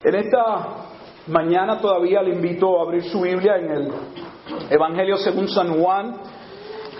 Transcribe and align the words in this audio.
En 0.00 0.14
esta 0.14 0.76
mañana 1.26 1.80
todavía 1.80 2.22
le 2.22 2.32
invito 2.32 2.78
a 2.78 2.82
abrir 2.82 3.02
su 3.10 3.20
Biblia 3.20 3.56
en 3.56 3.68
el 3.68 3.92
Evangelio 4.70 5.16
según 5.16 5.48
San 5.48 5.76
Juan, 5.76 6.20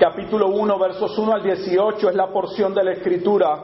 capítulo 0.00 0.48
1, 0.48 0.78
versos 0.80 1.16
1 1.16 1.32
al 1.32 1.44
18, 1.44 2.08
es 2.08 2.16
la 2.16 2.26
porción 2.32 2.74
de 2.74 2.82
la 2.82 2.90
escritura 2.94 3.56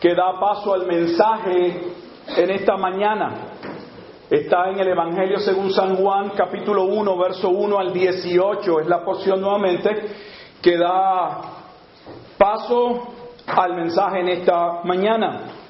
que 0.00 0.14
da 0.14 0.40
paso 0.40 0.72
al 0.72 0.86
mensaje 0.86 1.92
en 2.34 2.50
esta 2.52 2.78
mañana. 2.78 3.34
Está 4.30 4.70
en 4.70 4.78
el 4.78 4.88
Evangelio 4.88 5.38
según 5.38 5.70
San 5.70 5.96
Juan, 5.96 6.30
capítulo 6.34 6.84
1, 6.84 7.18
verso 7.18 7.50
1 7.50 7.78
al 7.78 7.92
18, 7.92 8.80
es 8.80 8.86
la 8.86 9.04
porción 9.04 9.42
nuevamente 9.42 9.90
que 10.62 10.78
da 10.78 11.38
paso 12.38 13.12
al 13.46 13.76
mensaje 13.76 14.20
en 14.20 14.28
esta 14.28 14.80
mañana. 14.84 15.61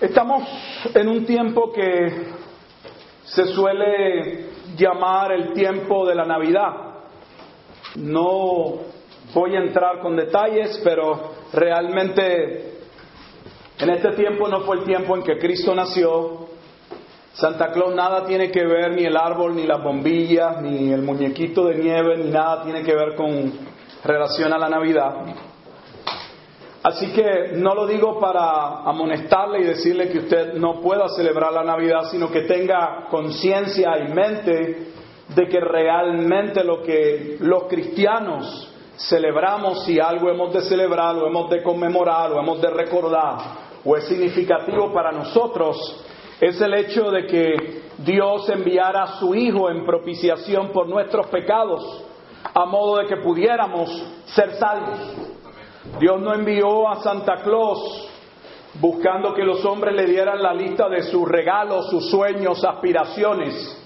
Estamos 0.00 0.48
en 0.94 1.08
un 1.08 1.26
tiempo 1.26 1.70
que 1.72 2.24
se 3.22 3.44
suele 3.48 4.46
llamar 4.74 5.30
el 5.30 5.52
tiempo 5.52 6.06
de 6.06 6.14
la 6.14 6.24
Navidad. 6.24 6.72
No 7.96 8.78
voy 9.34 9.56
a 9.56 9.58
entrar 9.58 10.00
con 10.00 10.16
detalles, 10.16 10.80
pero 10.82 11.32
realmente 11.52 12.78
en 13.78 13.90
este 13.90 14.12
tiempo 14.12 14.48
no 14.48 14.60
fue 14.62 14.76
el 14.78 14.84
tiempo 14.84 15.14
en 15.16 15.22
que 15.22 15.36
Cristo 15.36 15.74
nació. 15.74 16.46
Santa 17.34 17.70
Claus 17.70 17.94
nada 17.94 18.24
tiene 18.24 18.50
que 18.50 18.64
ver, 18.64 18.92
ni 18.92 19.04
el 19.04 19.18
árbol, 19.18 19.54
ni 19.54 19.66
las 19.66 19.82
bombillas, 19.82 20.62
ni 20.62 20.94
el 20.94 21.02
muñequito 21.02 21.66
de 21.66 21.74
nieve, 21.74 22.16
ni 22.16 22.30
nada 22.30 22.64
tiene 22.64 22.82
que 22.82 22.94
ver 22.94 23.14
con 23.16 23.52
relación 24.02 24.50
a 24.50 24.58
la 24.58 24.70
Navidad. 24.70 25.26
Así 26.82 27.12
que 27.12 27.52
no 27.56 27.74
lo 27.74 27.86
digo 27.86 28.18
para 28.18 28.82
amonestarle 28.84 29.60
y 29.60 29.64
decirle 29.64 30.08
que 30.08 30.18
usted 30.18 30.54
no 30.54 30.80
pueda 30.80 31.08
celebrar 31.10 31.52
la 31.52 31.62
Navidad, 31.62 32.04
sino 32.10 32.30
que 32.30 32.42
tenga 32.42 33.06
conciencia 33.10 33.98
y 33.98 34.12
mente 34.14 34.92
de 35.28 35.46
que 35.46 35.60
realmente 35.60 36.64
lo 36.64 36.82
que 36.82 37.36
los 37.40 37.64
cristianos 37.64 38.72
celebramos, 38.96 39.84
si 39.84 40.00
algo 40.00 40.30
hemos 40.30 40.54
de 40.54 40.62
celebrar, 40.62 41.16
o 41.16 41.26
hemos 41.26 41.50
de 41.50 41.62
conmemorar, 41.62 42.32
o 42.32 42.40
hemos 42.40 42.60
de 42.62 42.70
recordar, 42.70 43.38
o 43.84 43.96
es 43.96 44.04
significativo 44.04 44.92
para 44.92 45.12
nosotros, 45.12 45.76
es 46.40 46.58
el 46.60 46.74
hecho 46.74 47.10
de 47.10 47.26
que 47.26 47.82
Dios 47.98 48.48
enviara 48.48 49.02
a 49.02 49.18
su 49.18 49.34
Hijo 49.34 49.70
en 49.70 49.84
propiciación 49.84 50.68
por 50.72 50.88
nuestros 50.88 51.26
pecados, 51.26 52.04
a 52.54 52.64
modo 52.64 52.96
de 52.98 53.06
que 53.06 53.18
pudiéramos 53.18 53.90
ser 54.24 54.52
salvos. 54.54 54.98
Dios 55.98 56.20
no 56.20 56.34
envió 56.34 56.88
a 56.88 56.96
Santa 56.96 57.36
Claus 57.42 58.08
buscando 58.74 59.34
que 59.34 59.44
los 59.44 59.64
hombres 59.64 59.94
le 59.94 60.04
dieran 60.06 60.42
la 60.42 60.52
lista 60.52 60.88
de 60.88 61.02
sus 61.02 61.26
regalos, 61.26 61.88
sus 61.90 62.10
sueños, 62.10 62.64
aspiraciones, 62.64 63.76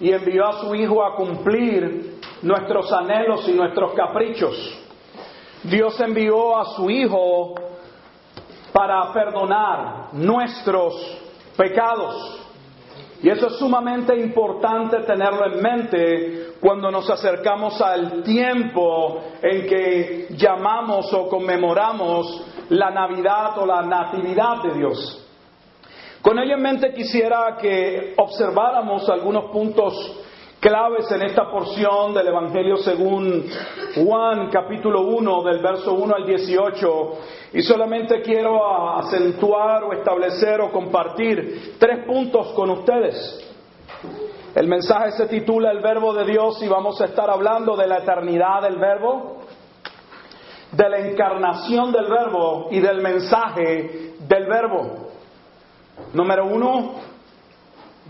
y 0.00 0.12
envió 0.12 0.46
a 0.46 0.60
su 0.60 0.74
Hijo 0.74 1.04
a 1.04 1.14
cumplir 1.16 2.18
nuestros 2.42 2.92
anhelos 2.92 3.48
y 3.48 3.52
nuestros 3.52 3.92
caprichos. 3.92 4.78
Dios 5.64 5.98
envió 6.00 6.56
a 6.56 6.64
su 6.76 6.88
Hijo 6.90 7.54
para 8.72 9.12
perdonar 9.12 10.14
nuestros 10.14 10.94
pecados. 11.56 12.40
Y 13.22 13.28
eso 13.28 13.48
es 13.48 13.56
sumamente 13.58 14.16
importante 14.18 14.98
tenerlo 15.00 15.46
en 15.46 15.62
mente 15.62 16.51
cuando 16.62 16.92
nos 16.92 17.10
acercamos 17.10 17.80
al 17.82 18.22
tiempo 18.22 19.20
en 19.42 19.66
que 19.66 20.28
llamamos 20.30 21.12
o 21.12 21.28
conmemoramos 21.28 22.46
la 22.68 22.88
Navidad 22.88 23.58
o 23.58 23.66
la 23.66 23.82
Natividad 23.82 24.62
de 24.62 24.78
Dios. 24.78 25.26
Con 26.22 26.38
ello 26.38 26.54
en 26.54 26.62
mente 26.62 26.94
quisiera 26.94 27.56
que 27.60 28.14
observáramos 28.16 29.08
algunos 29.10 29.50
puntos 29.50 30.20
claves 30.60 31.10
en 31.10 31.22
esta 31.22 31.50
porción 31.50 32.14
del 32.14 32.28
Evangelio 32.28 32.76
según 32.76 33.44
Juan 33.96 34.48
capítulo 34.48 35.00
1 35.00 35.42
del 35.42 35.60
verso 35.60 35.94
1 35.94 36.14
al 36.14 36.24
18 36.24 37.12
y 37.54 37.62
solamente 37.62 38.22
quiero 38.22 38.94
acentuar 38.98 39.82
o 39.82 39.92
establecer 39.94 40.60
o 40.60 40.70
compartir 40.70 41.74
tres 41.80 42.06
puntos 42.06 42.52
con 42.52 42.70
ustedes. 42.70 43.48
El 44.54 44.68
mensaje 44.68 45.12
se 45.12 45.26
titula 45.28 45.70
El 45.70 45.80
Verbo 45.80 46.12
de 46.12 46.26
Dios 46.26 46.62
y 46.62 46.68
vamos 46.68 47.00
a 47.00 47.06
estar 47.06 47.30
hablando 47.30 47.74
de 47.74 47.86
la 47.86 47.98
eternidad 47.98 48.60
del 48.60 48.76
Verbo, 48.76 49.38
de 50.72 50.88
la 50.90 50.98
encarnación 50.98 51.90
del 51.90 52.04
Verbo 52.04 52.68
y 52.70 52.80
del 52.80 53.00
mensaje 53.00 54.14
del 54.20 54.46
Verbo. 54.46 55.08
Número 56.12 56.44
uno, 56.44 56.96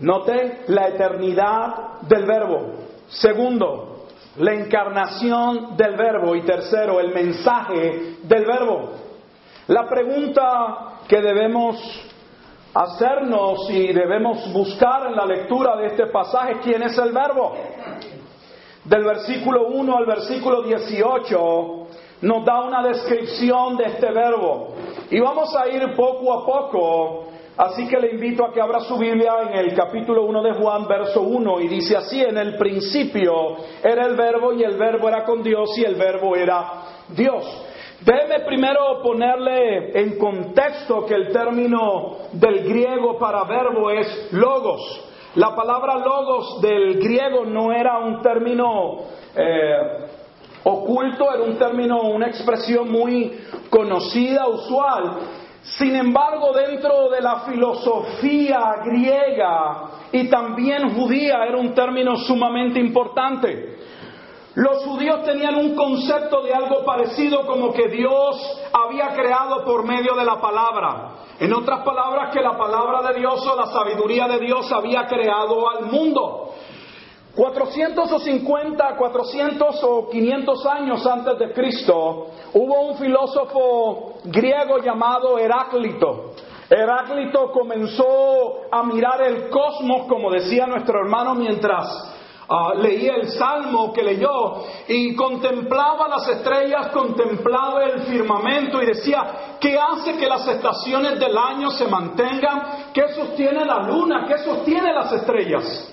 note 0.01 0.63
la 0.67 0.89
eternidad 0.89 2.01
del 2.01 2.25
Verbo. 2.25 2.73
Segundo, 3.07 4.07
la 4.37 4.53
encarnación 4.53 5.77
del 5.77 5.95
Verbo. 5.95 6.35
Y 6.35 6.41
tercero, 6.41 6.99
el 6.99 7.13
mensaje 7.13 8.17
del 8.21 8.45
Verbo. 8.45 8.91
La 9.67 9.87
pregunta 9.87 10.99
que 11.07 11.21
debemos 11.21 11.77
hacernos 12.73 13.69
y 13.69 13.93
debemos 13.93 14.51
buscar 14.51 15.07
en 15.07 15.15
la 15.15 15.25
lectura 15.25 15.77
de 15.77 15.87
este 15.87 16.07
pasaje, 16.07 16.59
¿quién 16.63 16.81
es 16.83 16.97
el 16.97 17.11
verbo? 17.11 17.53
Del 18.85 19.03
versículo 19.03 19.67
1 19.67 19.97
al 19.97 20.05
versículo 20.05 20.63
18 20.63 21.87
nos 22.21 22.45
da 22.45 22.61
una 22.61 22.81
descripción 22.81 23.77
de 23.77 23.85
este 23.85 24.11
verbo. 24.11 24.69
Y 25.09 25.19
vamos 25.19 25.55
a 25.55 25.67
ir 25.67 25.93
poco 25.95 26.33
a 26.33 26.45
poco, 26.45 27.25
así 27.57 27.87
que 27.87 27.99
le 27.99 28.11
invito 28.11 28.45
a 28.45 28.51
que 28.51 28.61
abra 28.61 28.79
su 28.81 28.97
Biblia 28.97 29.33
en 29.49 29.57
el 29.59 29.75
capítulo 29.75 30.23
1 30.23 30.41
de 30.41 30.53
Juan, 30.53 30.87
verso 30.87 31.21
1, 31.21 31.59
y 31.61 31.67
dice 31.67 31.97
así, 31.97 32.21
en 32.21 32.37
el 32.37 32.55
principio 32.57 33.57
era 33.83 34.05
el 34.05 34.15
verbo 34.15 34.53
y 34.53 34.63
el 34.63 34.77
verbo 34.77 35.07
era 35.07 35.23
con 35.23 35.43
Dios 35.43 35.77
y 35.77 35.83
el 35.83 35.95
verbo 35.95 36.35
era 36.35 36.83
Dios. 37.09 37.45
Déjeme 38.05 38.41
primero 38.45 39.01
ponerle 39.01 39.97
en 39.97 40.17
contexto 40.17 41.05
que 41.05 41.13
el 41.13 41.31
término 41.31 42.17
del 42.33 42.67
griego 42.67 43.17
para 43.17 43.45
verbo 43.45 43.89
es 43.91 44.29
logos. 44.33 44.81
La 45.35 45.55
palabra 45.55 45.95
logos 45.99 46.61
del 46.61 46.99
griego 46.99 47.45
no 47.45 47.71
era 47.71 47.99
un 47.99 48.21
término 48.21 49.05
eh, 49.35 49.77
oculto, 50.63 51.33
era 51.33 51.43
un 51.43 51.57
término, 51.57 52.01
una 52.01 52.27
expresión 52.27 52.91
muy 52.91 53.39
conocida, 53.69 54.47
usual. 54.47 55.19
Sin 55.61 55.95
embargo, 55.95 56.51
dentro 56.51 57.09
de 57.09 57.21
la 57.21 57.39
filosofía 57.41 58.81
griega 58.83 59.83
y 60.11 60.29
también 60.29 60.93
judía 60.93 61.45
era 61.45 61.57
un 61.57 61.73
término 61.73 62.17
sumamente 62.17 62.81
importante. 62.81 63.77
Los 64.55 64.83
judíos 64.83 65.23
tenían 65.23 65.55
un 65.55 65.75
concepto 65.75 66.43
de 66.43 66.53
algo 66.53 66.85
parecido 66.85 67.45
como 67.47 67.73
que 67.73 67.87
Dios 67.87 68.61
había 68.71 69.09
creado 69.09 69.65
por 69.65 69.83
medio 69.83 70.13
de 70.13 70.23
la 70.23 70.39
palabra. 70.39 71.13
En 71.39 71.51
otras 71.53 71.83
palabras, 71.83 72.31
que 72.31 72.39
la 72.39 72.55
palabra 72.55 73.01
de 73.11 73.19
Dios 73.19 73.45
o 73.47 73.55
la 73.55 73.65
sabiduría 73.65 74.27
de 74.27 74.39
Dios 74.39 74.71
había 74.71 75.07
creado 75.07 75.67
al 75.69 75.85
mundo. 75.87 76.51
450, 77.35 78.95
400 78.95 79.83
o 79.83 80.07
500 80.07 80.65
años 80.67 81.07
antes 81.07 81.39
de 81.39 81.51
Cristo, 81.51 82.27
hubo 82.53 82.81
un 82.89 82.97
filósofo 82.97 84.13
griego 84.25 84.77
llamado 84.77 85.39
Heráclito. 85.39 86.33
Heráclito 86.69 87.51
comenzó 87.51 88.67
a 88.71 88.83
mirar 88.83 89.23
el 89.23 89.49
cosmos, 89.49 90.05
como 90.07 90.29
decía 90.29 90.67
nuestro 90.67 90.99
hermano, 90.99 91.33
mientras 91.33 92.12
Uh, 92.45 92.77
leía 92.77 93.15
el 93.15 93.29
salmo 93.31 93.93
que 93.93 94.03
leyó 94.03 94.65
y 94.87 95.15
contemplaba 95.15 96.09
las 96.09 96.27
estrellas, 96.27 96.87
contemplaba 96.87 97.85
el 97.85 98.01
firmamento 98.01 98.81
y 98.81 98.85
decía, 98.85 99.57
¿qué 99.61 99.79
hace 99.79 100.17
que 100.17 100.27
las 100.27 100.45
estaciones 100.47 101.17
del 101.19 101.37
año 101.37 101.71
se 101.71 101.87
mantengan? 101.87 102.91
¿Qué 102.93 103.13
sostiene 103.13 103.63
la 103.63 103.79
luna? 103.83 104.25
¿Qué 104.27 104.39
sostiene 104.39 104.93
las 104.93 105.13
estrellas? 105.13 105.89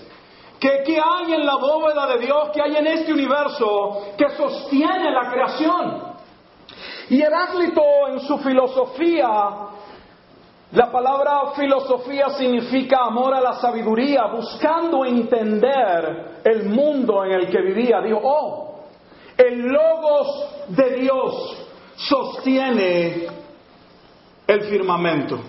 ¿Qué, 0.59 0.83
¿Qué 0.85 1.01
hay 1.01 1.35
en 1.35 1.47
la 1.47 1.55
bóveda 1.55 2.09
de 2.09 2.19
Dios? 2.19 2.51
¿Qué 2.53 2.61
hay 2.61 2.77
en 2.77 2.87
este 2.89 3.13
universo 3.13 4.09
que 4.19 4.31
sostiene 4.31 5.13
la 5.13 5.31
creación? 5.31 6.03
Y 7.11 7.23
Heráclito 7.23 7.83
en 8.09 8.21
su 8.21 8.39
filosofía 8.39 9.29
La 10.73 10.91
palabra 10.93 11.51
filosofía 11.57 12.29
significa 12.31 12.99
amor 13.05 13.35
a 13.35 13.41
la 13.41 13.55
sabiduría, 13.55 14.27
buscando 14.27 15.05
entender 15.05 16.41
el 16.45 16.69
mundo 16.69 17.25
en 17.25 17.33
el 17.33 17.51
que 17.51 17.61
vivía. 17.61 18.01
Dijo, 18.01 18.21
oh, 18.23 18.85
el 19.37 19.67
logos 19.67 20.67
de 20.69 20.91
Dios 21.01 21.67
sostiene 21.97 23.27
el 24.47 24.61
firmamento. 24.63 25.41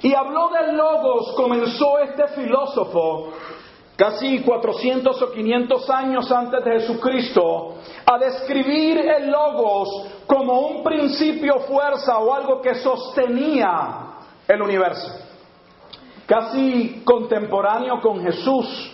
Y 0.00 0.14
habló 0.14 0.48
del 0.50 0.76
logos, 0.76 1.32
comenzó 1.34 1.98
este 1.98 2.28
filósofo 2.28 3.32
casi 3.96 4.40
400 4.40 5.22
o 5.22 5.30
500 5.30 5.90
años 5.90 6.30
antes 6.32 6.64
de 6.64 6.80
Jesucristo, 6.80 7.74
a 8.06 8.18
describir 8.18 8.98
el 8.98 9.30
logos 9.30 9.88
como 10.26 10.60
un 10.60 10.82
principio, 10.82 11.60
fuerza 11.60 12.18
o 12.18 12.34
algo 12.34 12.60
que 12.60 12.74
sostenía 12.76 14.16
el 14.48 14.62
universo. 14.62 15.12
Casi 16.26 17.02
contemporáneo 17.04 18.00
con 18.00 18.20
Jesús, 18.22 18.92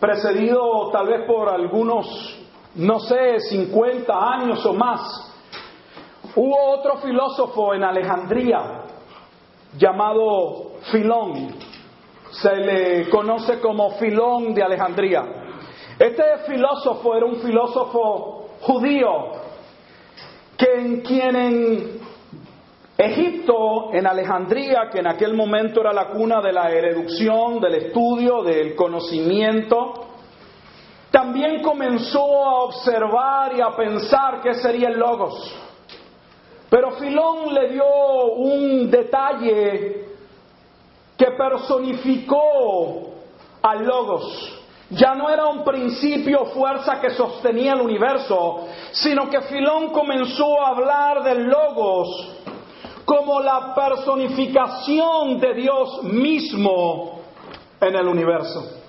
precedido 0.00 0.90
tal 0.90 1.08
vez 1.08 1.26
por 1.26 1.48
algunos, 1.48 2.38
no 2.76 3.00
sé, 3.00 3.40
50 3.40 4.32
años 4.32 4.64
o 4.64 4.72
más, 4.72 5.00
hubo 6.34 6.70
otro 6.78 6.96
filósofo 6.98 7.74
en 7.74 7.84
Alejandría 7.84 8.84
llamado 9.76 10.72
Filón 10.90 11.71
se 12.32 12.56
le 12.56 13.10
conoce 13.10 13.60
como 13.60 13.90
Filón 13.92 14.54
de 14.54 14.62
Alejandría. 14.62 15.22
Este 15.98 16.22
filósofo 16.46 17.14
era 17.14 17.26
un 17.26 17.36
filósofo 17.36 18.48
judío 18.62 19.32
que 20.56 20.74
en 20.74 21.00
quien 21.02 21.36
en 21.36 22.00
Egipto, 22.96 23.92
en 23.92 24.06
Alejandría, 24.06 24.88
que 24.90 25.00
en 25.00 25.08
aquel 25.08 25.34
momento 25.34 25.80
era 25.80 25.92
la 25.92 26.08
cuna 26.08 26.40
de 26.40 26.52
la 26.52 26.70
ereducción, 26.70 27.60
del 27.60 27.74
estudio, 27.74 28.42
del 28.42 28.74
conocimiento, 28.74 30.06
también 31.10 31.62
comenzó 31.62 32.20
a 32.20 32.62
observar 32.64 33.54
y 33.54 33.60
a 33.60 33.76
pensar 33.76 34.40
qué 34.42 34.54
sería 34.54 34.88
el 34.88 34.98
logos. 34.98 35.54
Pero 36.70 36.92
Filón 36.92 37.52
le 37.52 37.68
dio 37.68 37.84
un 38.36 38.90
detalle 38.90 40.11
que 41.22 41.30
personificó 41.36 43.12
al 43.62 43.84
Logos. 43.84 44.58
Ya 44.90 45.14
no 45.14 45.30
era 45.30 45.46
un 45.46 45.62
principio 45.62 46.46
fuerza 46.46 47.00
que 47.00 47.10
sostenía 47.10 47.74
el 47.74 47.80
universo, 47.80 48.66
sino 48.90 49.30
que 49.30 49.40
Filón 49.42 49.90
comenzó 49.90 50.60
a 50.60 50.70
hablar 50.70 51.22
del 51.22 51.44
Logos 51.44 52.38
como 53.04 53.40
la 53.40 53.72
personificación 53.72 55.38
de 55.38 55.54
Dios 55.54 56.02
mismo 56.02 57.20
en 57.80 57.94
el 57.94 58.08
universo. 58.08 58.80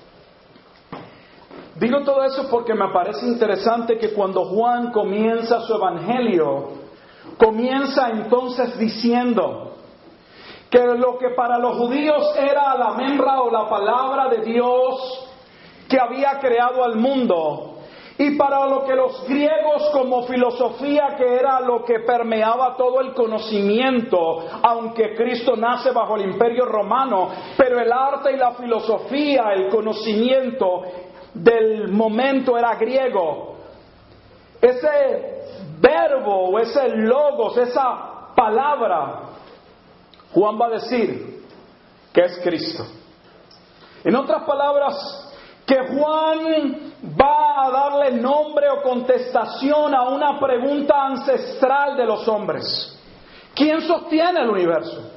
Digo 1.75 2.01
todo 2.03 2.23
eso 2.23 2.49
porque 2.49 2.73
me 2.73 2.91
parece 2.91 3.27
interesante 3.27 3.99
que 3.99 4.11
cuando 4.13 4.45
Juan 4.45 4.91
comienza 4.91 5.61
su 5.61 5.75
evangelio, 5.75 6.69
comienza 7.37 8.09
entonces 8.09 8.77
diciendo, 8.79 9.72
que 10.73 10.83
lo 10.97 11.19
que 11.19 11.29
para 11.29 11.59
los 11.59 11.77
judíos 11.77 12.35
era 12.35 12.75
la 12.75 12.93
membra 12.93 13.41
o 13.41 13.51
la 13.51 13.69
palabra 13.69 14.27
de 14.29 14.37
Dios 14.37 15.29
que 15.87 15.99
había 15.99 16.39
creado 16.39 16.83
al 16.83 16.95
mundo, 16.95 17.75
y 18.17 18.35
para 18.37 18.65
lo 18.65 18.83
que 18.83 18.95
los 18.95 19.23
griegos 19.27 19.91
como 19.91 20.23
filosofía 20.23 21.13
que 21.15 21.35
era 21.35 21.59
lo 21.59 21.83
que 21.85 21.99
permeaba 21.99 22.75
todo 22.75 23.01
el 23.01 23.13
conocimiento, 23.13 24.45
aunque 24.63 25.13
Cristo 25.13 25.55
nace 25.55 25.91
bajo 25.91 26.15
el 26.15 26.31
imperio 26.31 26.65
romano, 26.65 27.29
pero 27.55 27.79
el 27.79 27.91
arte 27.91 28.33
y 28.33 28.37
la 28.37 28.53
filosofía, 28.53 29.53
el 29.53 29.69
conocimiento 29.69 30.81
del 31.35 31.91
momento 31.91 32.57
era 32.57 32.73
griego. 32.77 33.57
Ese 34.59 35.69
verbo 35.79 36.49
o 36.49 36.57
ese 36.57 36.89
logos, 36.95 37.57
esa 37.57 38.31
palabra, 38.35 39.32
Juan 40.33 40.59
va 40.59 40.67
a 40.67 40.69
decir 40.71 41.43
que 42.11 42.21
es 42.21 42.39
Cristo. 42.43 42.85
En 44.03 44.15
otras 44.15 44.43
palabras, 44.43 45.23
que 45.65 45.77
Juan 45.87 46.93
va 47.19 47.65
a 47.65 47.71
darle 47.71 48.11
nombre 48.19 48.69
o 48.69 48.81
contestación 48.81 49.93
a 49.95 50.09
una 50.09 50.39
pregunta 50.39 51.05
ancestral 51.05 51.95
de 51.95 52.05
los 52.05 52.27
hombres. 52.27 52.99
¿Quién 53.55 53.81
sostiene 53.81 54.41
el 54.41 54.49
universo? 54.49 55.11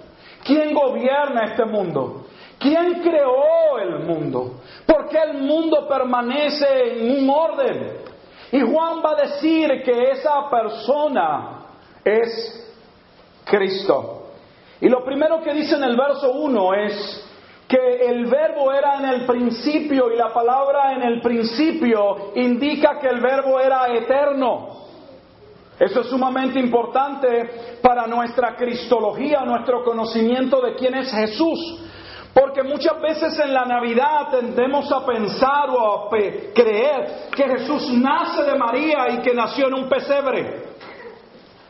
¿Quién 0.45 0.73
gobierna 0.73 1.47
este 1.47 1.65
mundo? 1.65 2.27
¿Quién 2.59 3.03
creó 3.03 3.79
el 3.81 4.05
mundo? 4.05 4.61
¿Por 4.87 5.09
qué 5.09 5.19
el 5.19 5.39
mundo 5.43 5.87
permanece 5.89 7.01
en 7.01 7.23
un 7.23 7.31
orden? 7.31 7.99
Y 8.53 8.61
Juan 8.61 9.03
va 9.05 9.13
a 9.13 9.23
decir 9.23 9.83
que 9.85 10.11
esa 10.13 10.49
persona 10.49 11.67
es 12.05 12.73
Cristo. 13.45 14.26
Y 14.81 14.89
lo 14.89 15.05
primero 15.05 15.43
que 15.43 15.55
dice 15.55 15.77
en 15.77 15.85
el 15.85 15.97
verso 15.97 16.33
1 16.33 16.75
es 16.75 17.27
que 17.69 18.07
el 18.09 18.27
verbo 18.27 18.73
era 18.73 18.99
en 18.99 19.07
el 19.07 19.27
principio 19.27 20.13
y 20.13 20.17
la 20.17 20.33
palabra 20.33 20.93
en 20.93 21.03
el 21.03 21.21
principio 21.21 22.33
indica 22.35 22.99
que 23.01 23.09
el 23.09 23.21
verbo 23.21 23.59
era 23.59 23.93
eterno. 23.95 24.77
Eso 25.79 26.01
es 26.01 26.07
sumamente 26.07 26.59
importante 26.59 27.79
para 27.83 28.07
nuestra 28.07 28.57
cristología, 28.57 29.41
nuestro 29.45 29.85
conocimiento 29.85 30.61
de 30.61 30.75
quién 30.75 30.95
es 30.95 31.11
Jesús. 31.13 31.83
Porque 32.33 32.63
muchas 32.63 33.01
veces 33.01 33.39
en 33.39 33.53
la 33.53 33.65
Navidad 33.65 34.31
tendemos 34.31 34.91
a 34.93 35.05
pensar 35.05 35.71
o 35.71 36.07
a 36.07 36.11
creer 36.11 37.31
que 37.35 37.45
Jesús 37.45 37.91
nace 37.93 38.43
de 38.43 38.59
María 38.59 39.09
y 39.11 39.19
que 39.23 39.35
nació 39.35 39.69
en 39.69 39.75
un 39.75 39.89
pesebre. 39.89 40.65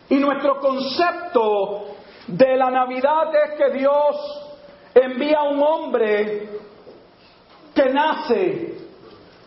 Y 0.09 0.17
nuestro 0.17 0.61
concepto 0.61 1.96
de 2.27 2.57
la 2.57 2.71
Navidad 2.71 3.33
es 3.35 3.57
que 3.57 3.71
Dios 3.71 4.17
envía 4.95 5.39
a 5.39 5.49
un 5.49 5.63
hombre 5.63 6.49
que 7.75 7.89
nace, 7.91 8.75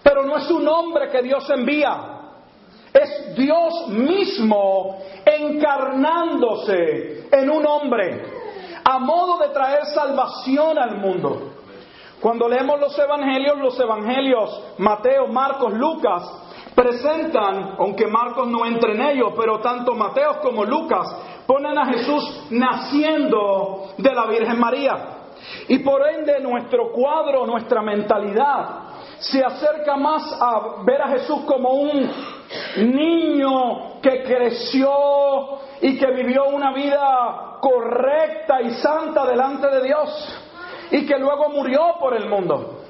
pero 0.03 0.23
no 0.23 0.37
es 0.37 0.49
un 0.49 0.67
hombre 0.67 1.09
que 1.09 1.21
Dios 1.21 1.49
envía. 1.49 2.15
Es 2.93 3.35
Dios 3.35 3.89
mismo 3.89 4.99
encarnándose 5.25 7.27
en 7.31 7.49
un 7.49 7.65
hombre 7.65 8.23
a 8.83 8.97
modo 8.97 9.37
de 9.39 9.49
traer 9.49 9.85
salvación 9.85 10.77
al 10.77 10.97
mundo. 10.97 11.53
Cuando 12.19 12.47
leemos 12.47 12.79
los 12.79 12.97
evangelios, 12.97 13.57
los 13.59 13.79
evangelios 13.79 14.73
Mateo, 14.77 15.27
Marcos, 15.27 15.73
Lucas, 15.73 16.23
presentan, 16.75 17.75
aunque 17.77 18.07
Marcos 18.07 18.47
no 18.47 18.65
entre 18.65 18.93
en 18.93 19.01
ello, 19.01 19.33
pero 19.37 19.59
tanto 19.59 19.93
Mateo 19.93 20.39
como 20.41 20.65
Lucas 20.65 21.07
ponen 21.49 21.75
a 21.79 21.85
Jesús 21.87 22.45
naciendo 22.51 23.93
de 23.97 24.13
la 24.13 24.27
Virgen 24.27 24.59
María. 24.59 24.97
Y 25.67 25.79
por 25.79 26.07
ende 26.07 26.39
nuestro 26.41 26.91
cuadro, 26.91 27.47
nuestra 27.47 27.81
mentalidad 27.81 28.67
se 29.17 29.43
acerca 29.43 29.95
más 29.95 30.37
a 30.39 30.83
ver 30.85 31.01
a 31.01 31.07
Jesús 31.07 31.39
como 31.47 31.71
un 31.71 32.07
niño 32.77 33.99
que 33.99 34.21
creció 34.21 34.91
y 35.81 35.97
que 35.97 36.11
vivió 36.11 36.49
una 36.49 36.71
vida 36.71 37.57
correcta 37.59 38.61
y 38.61 38.69
santa 38.75 39.25
delante 39.25 39.69
de 39.69 39.81
Dios 39.81 40.41
y 40.91 41.03
que 41.07 41.17
luego 41.17 41.49
murió 41.49 41.95
por 41.99 42.15
el 42.15 42.29
mundo. 42.29 42.83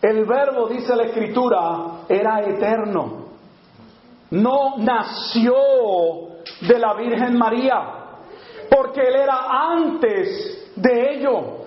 El 0.00 0.24
verbo, 0.24 0.66
dice 0.66 0.96
la 0.96 1.02
escritura, 1.02 2.04
era 2.08 2.40
eterno. 2.40 3.26
No 4.30 4.78
nació 4.78 6.29
de 6.60 6.78
la 6.78 6.94
Virgen 6.94 7.36
María, 7.36 7.80
porque 8.70 9.00
Él 9.00 9.16
era 9.16 9.72
antes 9.72 10.72
de 10.76 11.14
ello. 11.14 11.60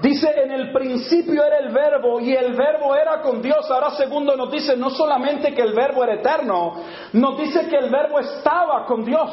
Dice, 0.00 0.28
en 0.44 0.52
el 0.52 0.72
principio 0.72 1.44
era 1.44 1.58
el 1.58 1.72
verbo 1.72 2.20
y 2.20 2.32
el 2.32 2.54
verbo 2.54 2.94
era 2.94 3.20
con 3.20 3.42
Dios. 3.42 3.68
Ahora 3.68 3.90
segundo 3.90 4.36
nos 4.36 4.50
dice 4.50 4.76
no 4.76 4.90
solamente 4.90 5.52
que 5.52 5.62
el 5.62 5.74
verbo 5.74 6.04
era 6.04 6.14
eterno, 6.14 6.74
nos 7.14 7.36
dice 7.36 7.68
que 7.68 7.76
el 7.76 7.90
verbo 7.90 8.20
estaba 8.20 8.84
con 8.86 9.04
Dios. 9.04 9.30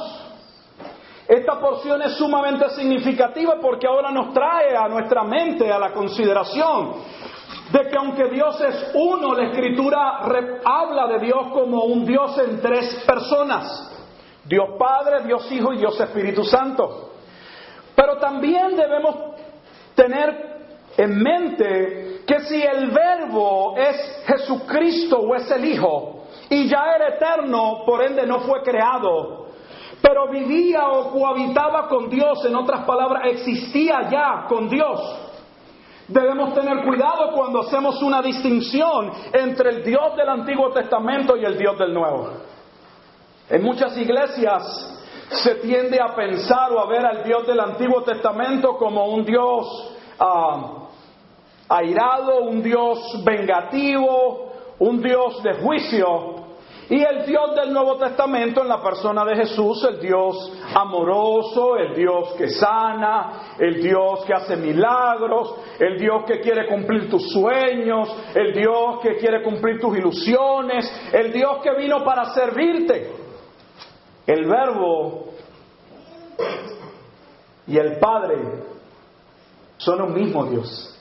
Esta 1.28 1.60
porción 1.60 2.02
es 2.04 2.14
sumamente 2.18 2.70
significativa 2.72 3.56
porque 3.62 3.88
ahora 3.88 4.12
nos 4.12 4.34
trae 4.34 4.76
a 4.76 4.88
nuestra 4.88 5.24
mente 5.24 5.72
a 5.72 5.78
la 5.78 5.92
consideración 5.92 6.94
de 7.72 7.90
que 7.90 7.98
aunque 7.98 8.30
Dios 8.30 8.62
es 8.62 8.92
uno, 8.94 9.34
la 9.34 9.48
escritura 9.48 10.20
habla 10.64 11.08
de 11.08 11.20
Dios 11.26 11.48
como 11.52 11.84
un 11.86 12.06
Dios 12.06 12.38
en 12.40 12.62
tres 12.62 13.04
personas. 13.06 13.92
Dios 14.46 14.70
Padre, 14.78 15.24
Dios 15.24 15.52
Hijo 15.52 15.74
y 15.74 15.78
Dios 15.78 16.00
Espíritu 16.00 16.44
Santo. 16.44 17.12
Pero 17.96 18.18
también 18.18 18.76
debemos 18.76 19.16
tener 19.96 20.56
en 20.98 21.22
mente 21.22 22.22
que 22.28 22.40
si 22.42 22.62
el 22.62 22.92
verbo 22.92 23.76
es 23.78 24.24
Jesucristo 24.28 25.20
o 25.20 25.36
es 25.36 25.50
el 25.52 25.66
Hijo, 25.66 26.26
y 26.50 26.68
ya 26.68 26.84
era 26.96 27.16
eterno, 27.16 27.84
por 27.86 28.04
ende 28.04 28.26
no 28.26 28.42
fue 28.42 28.62
creado, 28.62 29.48
pero 30.02 30.30
vivía 30.30 30.88
o 30.90 31.12
cohabitaba 31.12 31.88
con 31.88 32.10
Dios, 32.10 32.46
en 32.46 32.56
otras 32.56 32.86
palabras, 32.86 33.24
existía 33.26 34.10
ya 34.10 34.46
con 34.48 34.70
Dios. 34.70 35.22
Debemos 36.08 36.54
tener 36.54 36.84
cuidado 36.84 37.32
cuando 37.34 37.62
hacemos 37.62 38.02
una 38.04 38.22
distinción 38.22 39.12
entre 39.34 39.70
el 39.72 39.84
Dios 39.84 40.16
del 40.16 40.30
Antiguo 40.30 40.70
Testamento 40.72 41.36
y 41.36 41.46
el 41.46 41.58
Dios 41.58 41.80
del 41.80 41.94
Nuevo. 41.94 42.30
En 43.50 43.64
muchas 43.64 43.96
iglesias 43.98 44.92
se 45.30 45.56
tiende 45.56 46.00
a 46.00 46.16
pensar 46.16 46.72
o 46.72 46.80
a 46.80 46.88
ver 46.88 47.06
al 47.06 47.24
Dios 47.24 47.46
del 47.46 47.60
Antiguo 47.60 48.02
Testamento 48.04 48.78
como 48.78 49.06
un 49.06 49.24
Dios 49.24 49.96
ah, 50.20 50.88
airado, 51.70 52.44
un 52.44 52.64
Dios 52.64 53.24
vengativo, 53.24 54.52
un 54.80 55.02
Dios 55.02 55.44
de 55.44 55.54
juicio. 55.56 56.46
Y 56.88 57.02
el 57.02 57.26
Dios 57.26 57.56
del 57.56 57.74
Nuevo 57.74 57.98
Testamento 57.98 58.62
en 58.62 58.68
la 58.68 58.80
persona 58.80 59.26
de 59.26 59.36
Jesús, 59.38 59.84
el 59.86 60.00
Dios 60.00 60.62
amoroso, 60.76 61.78
el 61.78 61.96
Dios 61.96 62.34
que 62.38 62.48
sana, 62.50 63.56
el 63.58 63.82
Dios 63.82 64.24
que 64.26 64.34
hace 64.34 64.56
milagros, 64.56 65.56
el 65.80 65.98
Dios 65.98 66.26
que 66.28 66.40
quiere 66.42 66.68
cumplir 66.68 67.10
tus 67.10 67.32
sueños, 67.32 68.16
el 68.36 68.54
Dios 68.54 69.00
que 69.02 69.16
quiere 69.18 69.42
cumplir 69.42 69.80
tus 69.80 69.98
ilusiones, 69.98 71.10
el 71.12 71.34
Dios 71.34 71.58
que 71.64 71.74
vino 71.76 72.04
para 72.04 72.26
servirte. 72.26 73.25
El 74.26 74.46
verbo 74.46 75.26
y 77.68 77.78
el 77.78 78.00
Padre 78.00 78.38
son 79.78 80.02
un 80.02 80.14
mismo 80.14 80.46
Dios. 80.46 80.92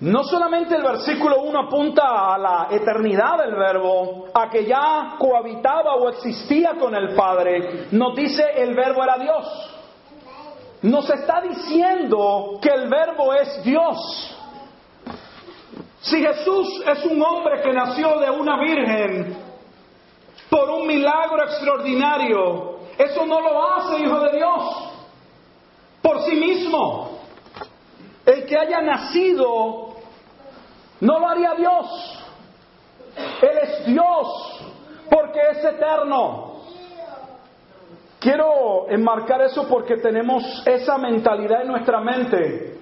No 0.00 0.24
solamente 0.24 0.76
el 0.76 0.82
versículo 0.82 1.42
1 1.42 1.58
apunta 1.58 2.34
a 2.34 2.38
la 2.38 2.68
eternidad 2.70 3.36
del 3.38 3.54
verbo, 3.54 4.28
a 4.32 4.48
que 4.48 4.64
ya 4.64 5.16
cohabitaba 5.18 5.94
o 5.96 6.08
existía 6.08 6.74
con 6.78 6.94
el 6.94 7.14
Padre, 7.14 7.88
nos 7.90 8.16
dice 8.16 8.42
el 8.56 8.74
verbo 8.74 9.04
era 9.04 9.18
Dios. 9.18 9.76
Nos 10.82 11.10
está 11.10 11.42
diciendo 11.42 12.58
que 12.62 12.70
el 12.70 12.88
verbo 12.88 13.34
es 13.34 13.62
Dios. 13.62 14.36
Si 16.00 16.22
Jesús 16.22 16.82
es 16.86 17.04
un 17.04 17.22
hombre 17.22 17.60
que 17.60 17.72
nació 17.74 18.18
de 18.20 18.30
una 18.30 18.58
virgen 18.58 19.49
por 20.50 20.68
un 20.68 20.86
milagro 20.86 21.44
extraordinario, 21.44 22.80
eso 22.98 23.24
no 23.24 23.40
lo 23.40 23.72
hace 23.72 24.00
hijo 24.00 24.20
de 24.20 24.36
Dios 24.36 24.90
por 26.02 26.22
sí 26.22 26.34
mismo. 26.36 27.20
El 28.26 28.44
que 28.44 28.58
haya 28.58 28.80
nacido 28.82 29.94
no 31.00 31.18
lo 31.18 31.28
haría 31.28 31.54
Dios. 31.54 32.24
Él 33.42 33.58
es 33.62 33.86
Dios 33.86 34.64
porque 35.08 35.40
es 35.52 35.64
eterno. 35.64 36.50
Quiero 38.18 38.86
enmarcar 38.90 39.40
eso 39.42 39.66
porque 39.66 39.96
tenemos 39.96 40.42
esa 40.66 40.98
mentalidad 40.98 41.62
en 41.62 41.68
nuestra 41.68 42.00
mente, 42.00 42.79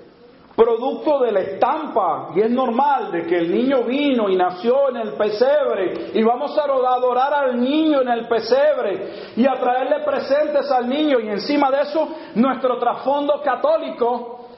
producto 0.59 1.21
de 1.21 1.31
la 1.31 1.39
estampa, 1.39 2.31
y 2.35 2.41
es 2.41 2.51
normal 2.51 3.13
de 3.13 3.25
que 3.27 3.39
el 3.39 3.53
niño 3.53 3.85
vino 3.85 4.29
y 4.29 4.35
nació 4.35 4.89
en 4.89 4.97
el 4.97 5.13
pesebre, 5.13 6.11
y 6.13 6.23
vamos 6.25 6.59
a 6.59 6.65
adorar 6.65 7.33
al 7.33 7.61
niño 7.61 8.01
en 8.01 8.09
el 8.09 8.27
pesebre 8.27 9.35
y 9.37 9.47
a 9.47 9.53
traerle 9.53 10.01
presentes 10.05 10.69
al 10.73 10.89
niño, 10.89 11.21
y 11.21 11.29
encima 11.29 11.71
de 11.71 11.83
eso 11.83 12.09
nuestro 12.35 12.77
trasfondo 12.77 13.41
católico 13.41 14.49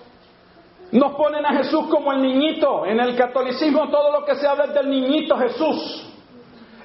nos 0.92 1.12
ponen 1.16 1.45
a 1.45 1.54
Jesús 1.59 1.87
como 1.90 2.12
el 2.12 2.23
niñito. 2.23 2.87
En 2.87 2.99
el 2.99 3.14
catolicismo 3.14 3.90
todo 3.90 4.11
lo 4.11 4.25
que 4.25 4.37
se 4.37 4.47
habla 4.49 4.64
es 4.64 4.75
del 4.75 4.88
niñito 4.88 5.37
Jesús. 5.37 6.11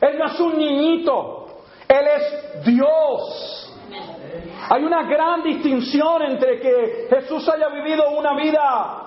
Él 0.02 0.20
no 0.20 0.26
es 0.26 0.40
un 0.42 0.58
niñito, 0.58 1.48
Él 1.88 2.06
es 2.18 2.66
Dios. 2.66 3.62
Hay 4.70 4.84
una 4.84 5.04
gran 5.04 5.42
distinción 5.42 6.22
entre 6.24 6.60
que 6.60 7.08
Jesús 7.10 7.48
haya 7.48 7.70
vivido 7.70 8.10
una 8.10 8.36
vida 8.36 9.05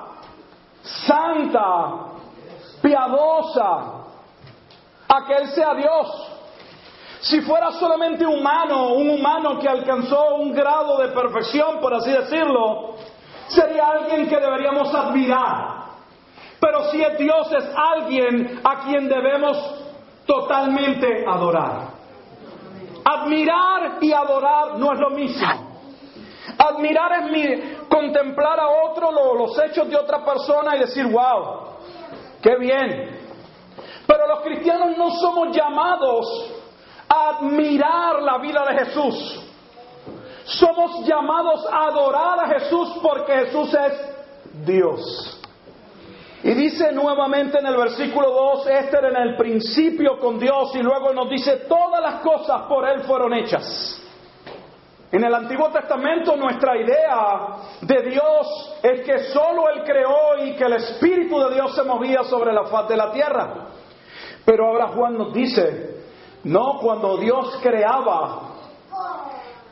santa, 1.09 1.95
piadosa, 2.83 3.99
a 5.09 5.27
que 5.27 5.35
Él 5.35 5.49
sea 5.49 5.75
Dios. 5.75 6.33
Si 7.21 7.41
fuera 7.41 7.73
solamente 7.73 8.25
humano, 8.25 8.93
un 8.93 9.11
humano 9.11 9.59
que 9.59 9.69
alcanzó 9.69 10.37
un 10.37 10.53
grado 10.53 10.99
de 10.99 11.09
perfección, 11.09 11.81
por 11.81 11.93
así 11.95 12.13
decirlo, 12.13 12.95
sería 13.49 13.89
alguien 13.89 14.29
que 14.29 14.39
deberíamos 14.39 14.95
admirar. 14.95 15.79
Pero 16.61 16.91
si 16.91 17.03
es 17.03 17.19
Dios, 17.19 17.51
es 17.53 17.65
alguien 17.75 18.61
a 18.63 18.85
quien 18.85 19.09
debemos 19.09 19.57
totalmente 20.27 21.25
adorar. 21.27 21.89
Admirar 23.05 23.99
y 24.01 24.13
adorar 24.13 24.79
no 24.79 24.93
es 24.93 25.01
lo 25.01 25.11
mismo. 25.11 25.68
Admirar 26.59 27.23
es 27.23 27.31
mi, 27.31 27.77
contemplar 27.89 28.59
a 28.59 28.69
otro 28.69 29.13
los 29.13 29.59
hechos 29.61 29.89
de 29.89 29.97
otra 29.97 30.25
persona 30.25 30.77
y 30.77 30.81
decir, 30.81 31.07
wow, 31.07 31.77
qué 32.43 32.57
bien. 32.57 33.19
Pero 34.07 34.27
los 34.27 34.41
cristianos 34.41 34.97
no 34.97 35.11
somos 35.13 35.57
llamados 35.57 36.55
a 37.09 37.29
admirar 37.37 38.23
la 38.23 38.39
vida 38.39 38.65
de 38.67 38.85
Jesús. 38.85 39.45
Somos 40.45 41.07
llamados 41.07 41.67
a 41.71 41.89
adorar 41.89 42.41
a 42.41 42.49
Jesús 42.59 42.99
porque 43.03 43.33
Jesús 43.35 43.75
es 43.75 44.65
Dios. 44.67 45.39
Y 46.43 46.55
dice 46.55 46.93
nuevamente 46.93 47.59
en 47.59 47.67
el 47.67 47.77
versículo 47.77 48.31
2, 48.31 48.67
este 48.69 48.99
en 48.99 49.17
el 49.17 49.37
principio 49.37 50.19
con 50.19 50.39
Dios 50.39 50.75
y 50.75 50.83
luego 50.83 51.13
nos 51.13 51.29
dice, 51.29 51.67
todas 51.69 52.01
las 52.01 52.21
cosas 52.21 52.63
por 52.63 52.89
Él 52.89 53.03
fueron 53.03 53.35
hechas. 53.35 54.03
En 55.11 55.25
el 55.25 55.35
Antiguo 55.35 55.71
Testamento 55.71 56.37
nuestra 56.37 56.77
idea 56.77 57.49
de 57.81 58.03
Dios 58.11 58.79
es 58.83 59.01
que 59.07 59.19
solo 59.31 59.71
Él 59.71 59.83
creó 59.85 60.45
y 60.45 60.55
que 60.55 60.65
el 60.65 60.75
Espíritu 60.75 61.39
de 61.39 61.55
Dios 61.55 61.75
se 61.75 61.83
movía 61.83 62.25
sobre 62.25 62.53
la 62.53 62.65
faz 62.65 62.89
de 62.89 62.97
la 62.97 63.11
tierra. 63.11 63.69
Pero 64.45 64.67
ahora 64.67 64.89
Juan 64.89 65.17
nos 65.17 65.33
dice, 65.33 66.03
no, 66.45 66.79
cuando 66.83 67.17
Dios 67.17 67.59
creaba, 67.63 68.51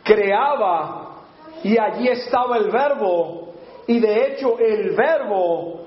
creaba 0.02 1.07
y 1.62 1.78
allí 1.78 2.09
estaba 2.09 2.57
el 2.57 2.71
verbo 2.71 3.52
y 3.87 4.00
de 4.00 4.26
hecho 4.26 4.59
el 4.59 4.97
verbo 4.97 5.83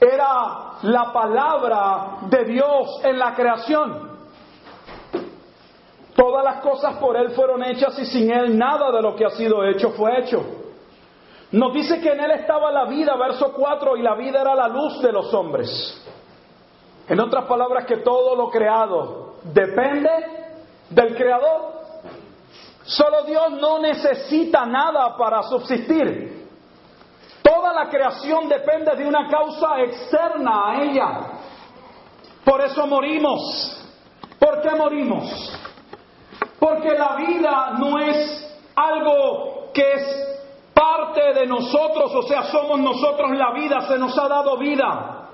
era 0.00 0.78
la 0.82 1.12
palabra 1.12 2.18
de 2.22 2.44
Dios 2.44 3.00
en 3.04 3.18
la 3.18 3.34
creación. 3.34 4.13
Todas 6.14 6.44
las 6.44 6.60
cosas 6.60 6.96
por 6.96 7.16
Él 7.16 7.30
fueron 7.30 7.64
hechas 7.64 7.98
y 7.98 8.06
sin 8.06 8.30
Él 8.30 8.56
nada 8.56 8.92
de 8.92 9.02
lo 9.02 9.16
que 9.16 9.24
ha 9.24 9.30
sido 9.30 9.64
hecho 9.64 9.90
fue 9.90 10.20
hecho. 10.20 10.44
Nos 11.50 11.72
dice 11.72 12.00
que 12.00 12.12
en 12.12 12.20
Él 12.20 12.30
estaba 12.32 12.70
la 12.70 12.84
vida, 12.84 13.16
verso 13.16 13.52
4, 13.52 13.96
y 13.96 14.02
la 14.02 14.14
vida 14.14 14.40
era 14.40 14.54
la 14.54 14.68
luz 14.68 15.00
de 15.00 15.12
los 15.12 15.32
hombres. 15.34 16.02
En 17.08 17.20
otras 17.20 17.44
palabras, 17.44 17.84
que 17.84 17.98
todo 17.98 18.34
lo 18.34 18.48
creado 18.48 19.34
depende 19.44 20.10
del 20.90 21.14
Creador. 21.16 21.74
Solo 22.84 23.24
Dios 23.24 23.52
no 23.52 23.78
necesita 23.78 24.66
nada 24.66 25.16
para 25.16 25.42
subsistir. 25.44 26.48
Toda 27.42 27.72
la 27.72 27.88
creación 27.88 28.48
depende 28.48 28.94
de 28.96 29.06
una 29.06 29.28
causa 29.28 29.80
externa 29.80 30.70
a 30.70 30.82
ella. 30.82 31.20
Por 32.44 32.60
eso 32.62 32.86
morimos. 32.86 33.80
¿Por 34.38 34.60
qué 34.60 34.70
morimos? 34.70 35.63
Porque 36.64 36.96
la 36.96 37.16
vida 37.16 37.74
no 37.78 37.98
es 37.98 38.58
algo 38.74 39.70
que 39.74 39.82
es 39.82 40.38
parte 40.72 41.34
de 41.34 41.46
nosotros, 41.46 42.14
o 42.14 42.22
sea, 42.22 42.44
somos 42.44 42.80
nosotros 42.80 43.32
la 43.36 43.52
vida, 43.52 43.82
se 43.82 43.98
nos 43.98 44.16
ha 44.16 44.26
dado 44.28 44.56
vida. 44.56 45.28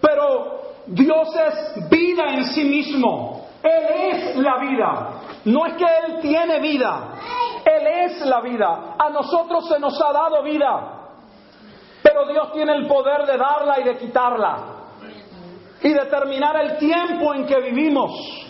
Pero 0.00 0.60
Dios 0.86 1.28
es 1.36 1.90
vida 1.90 2.30
en 2.30 2.44
sí 2.46 2.64
mismo. 2.64 3.48
Él 3.62 4.12
es 4.12 4.36
la 4.36 4.56
vida. 4.56 5.10
No 5.44 5.66
es 5.66 5.74
que 5.74 5.84
Él 5.84 6.20
tiene 6.22 6.58
vida, 6.60 7.18
Él 7.62 7.86
es 7.86 8.24
la 8.24 8.40
vida. 8.40 8.94
A 8.98 9.10
nosotros 9.10 9.68
se 9.68 9.78
nos 9.78 10.00
ha 10.00 10.10
dado 10.10 10.42
vida, 10.42 11.10
pero 12.02 12.26
Dios 12.28 12.50
tiene 12.54 12.76
el 12.76 12.86
poder 12.86 13.26
de 13.26 13.36
darla 13.36 13.78
y 13.80 13.82
de 13.82 13.98
quitarla. 13.98 14.56
Y 15.82 15.92
determinar 15.92 16.56
el 16.56 16.78
tiempo 16.78 17.34
en 17.34 17.44
que 17.44 17.60
vivimos 17.60 18.45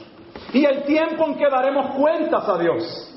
y 0.52 0.64
el 0.64 0.84
tiempo 0.84 1.26
en 1.26 1.36
que 1.36 1.48
daremos 1.48 1.94
cuentas 1.96 2.48
a 2.48 2.58
Dios. 2.58 3.12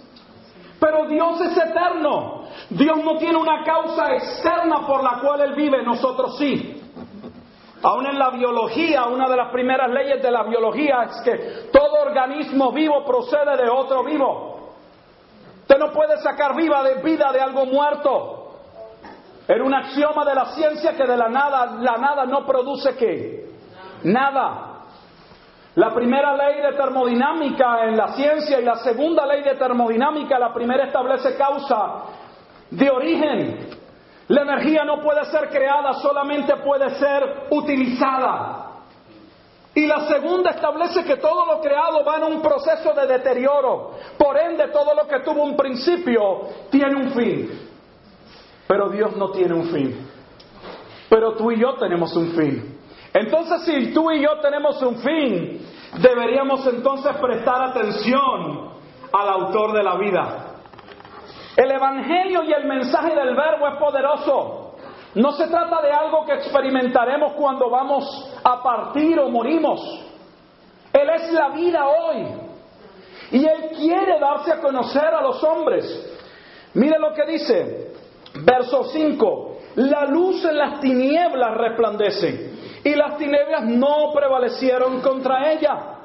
Pero 0.79 1.07
Dios 1.07 1.41
es 1.41 1.57
eterno. 1.57 2.43
Dios 2.69 3.03
no 3.03 3.17
tiene 3.17 3.37
una 3.37 3.63
causa 3.63 4.13
externa 4.13 4.85
por 4.87 5.03
la 5.03 5.19
cual 5.21 5.41
Él 5.41 5.55
vive, 5.55 5.83
nosotros 5.83 6.37
sí. 6.37 6.81
Aún 7.81 8.05
en 8.07 8.19
la 8.19 8.29
biología, 8.31 9.05
una 9.05 9.29
de 9.29 9.37
las 9.37 9.51
primeras 9.51 9.89
leyes 9.89 10.21
de 10.21 10.31
la 10.31 10.43
biología 10.43 11.03
es 11.03 11.21
que 11.23 11.69
todo 11.71 12.01
organismo 12.01 12.71
vivo 12.71 13.05
procede 13.05 13.55
de 13.57 13.69
otro 13.69 14.03
vivo. 14.03 14.73
Usted 15.61 15.77
no 15.77 15.91
puede 15.91 16.17
sacar 16.17 16.55
viva 16.55 16.83
de 16.83 16.95
vida 17.01 17.31
de 17.31 17.39
algo 17.39 17.65
muerto. 17.65 18.39
Era 19.47 19.63
un 19.63 19.73
axioma 19.73 20.25
de 20.25 20.35
la 20.35 20.45
ciencia 20.47 20.95
que 20.95 21.05
de 21.05 21.17
la 21.17 21.29
nada, 21.29 21.77
la 21.79 21.97
nada 21.97 22.25
no 22.25 22.45
produce 22.45 22.95
qué? 22.95 23.49
Nada. 24.03 24.68
La 25.79 25.93
primera 25.93 26.35
ley 26.35 26.61
de 26.61 26.73
termodinámica 26.73 27.85
en 27.85 27.95
la 27.95 28.09
ciencia 28.09 28.59
y 28.59 28.65
la 28.65 28.75
segunda 28.79 29.25
ley 29.25 29.43
de 29.43 29.55
termodinámica, 29.55 30.37
la 30.37 30.53
primera 30.53 30.87
establece 30.87 31.37
causa 31.37 32.03
de 32.69 32.89
origen. 32.89 33.69
La 34.27 34.41
energía 34.41 34.83
no 34.83 35.01
puede 35.01 35.23
ser 35.31 35.47
creada, 35.47 35.93
solamente 35.93 36.53
puede 36.57 36.89
ser 36.95 37.47
utilizada. 37.51 38.81
Y 39.73 39.87
la 39.87 40.01
segunda 40.01 40.49
establece 40.49 41.05
que 41.05 41.15
todo 41.15 41.45
lo 41.45 41.61
creado 41.61 42.03
va 42.03 42.17
en 42.17 42.23
un 42.23 42.41
proceso 42.41 42.91
de 42.91 43.07
deterioro. 43.07 43.91
Por 44.17 44.37
ende, 44.37 44.67
todo 44.73 44.93
lo 44.93 45.07
que 45.07 45.21
tuvo 45.21 45.43
un 45.43 45.55
principio 45.55 46.41
tiene 46.69 46.93
un 46.93 47.11
fin. 47.11 47.69
Pero 48.67 48.89
Dios 48.89 49.15
no 49.15 49.31
tiene 49.31 49.53
un 49.53 49.69
fin. 49.69 50.09
Pero 51.09 51.37
tú 51.37 51.53
y 51.53 51.57
yo 51.61 51.75
tenemos 51.75 52.13
un 52.17 52.31
fin. 52.33 52.78
Entonces, 53.13 53.63
si 53.65 53.93
tú 53.93 54.11
y 54.11 54.21
yo 54.21 54.39
tenemos 54.39 54.81
un 54.81 54.97
fin, 54.97 55.65
deberíamos 56.01 56.65
entonces 56.67 57.15
prestar 57.17 57.61
atención 57.69 58.71
al 59.11 59.29
autor 59.29 59.73
de 59.73 59.83
la 59.83 59.95
vida. 59.95 60.45
El 61.55 61.71
Evangelio 61.71 62.43
y 62.43 62.53
el 62.53 62.65
mensaje 62.65 63.15
del 63.15 63.35
Verbo 63.35 63.67
es 63.67 63.77
poderoso. 63.77 64.75
No 65.15 65.31
se 65.31 65.47
trata 65.47 65.81
de 65.81 65.91
algo 65.91 66.23
que 66.25 66.33
experimentaremos 66.33 67.33
cuando 67.33 67.69
vamos 67.69 68.05
a 68.43 68.61
partir 68.61 69.19
o 69.19 69.29
morimos. 69.29 69.81
Él 70.93 71.09
es 71.09 71.33
la 71.33 71.49
vida 71.49 71.87
hoy. 71.87 72.27
Y 73.31 73.45
Él 73.45 73.71
quiere 73.75 74.19
darse 74.19 74.53
a 74.53 74.61
conocer 74.61 75.07
a 75.07 75.21
los 75.21 75.43
hombres. 75.43 76.15
Mire 76.75 76.99
lo 76.99 77.13
que 77.13 77.25
dice, 77.25 77.93
verso 78.45 78.83
5. 78.83 79.57
La 79.75 80.05
luz 80.05 80.45
en 80.45 80.57
las 80.57 80.79
tinieblas 80.79 81.57
resplandece 81.57 82.58
y 82.83 82.95
las 82.95 83.17
tinieblas 83.17 83.65
no 83.65 84.11
prevalecieron 84.13 85.01
contra 85.01 85.51
ella. 85.51 85.95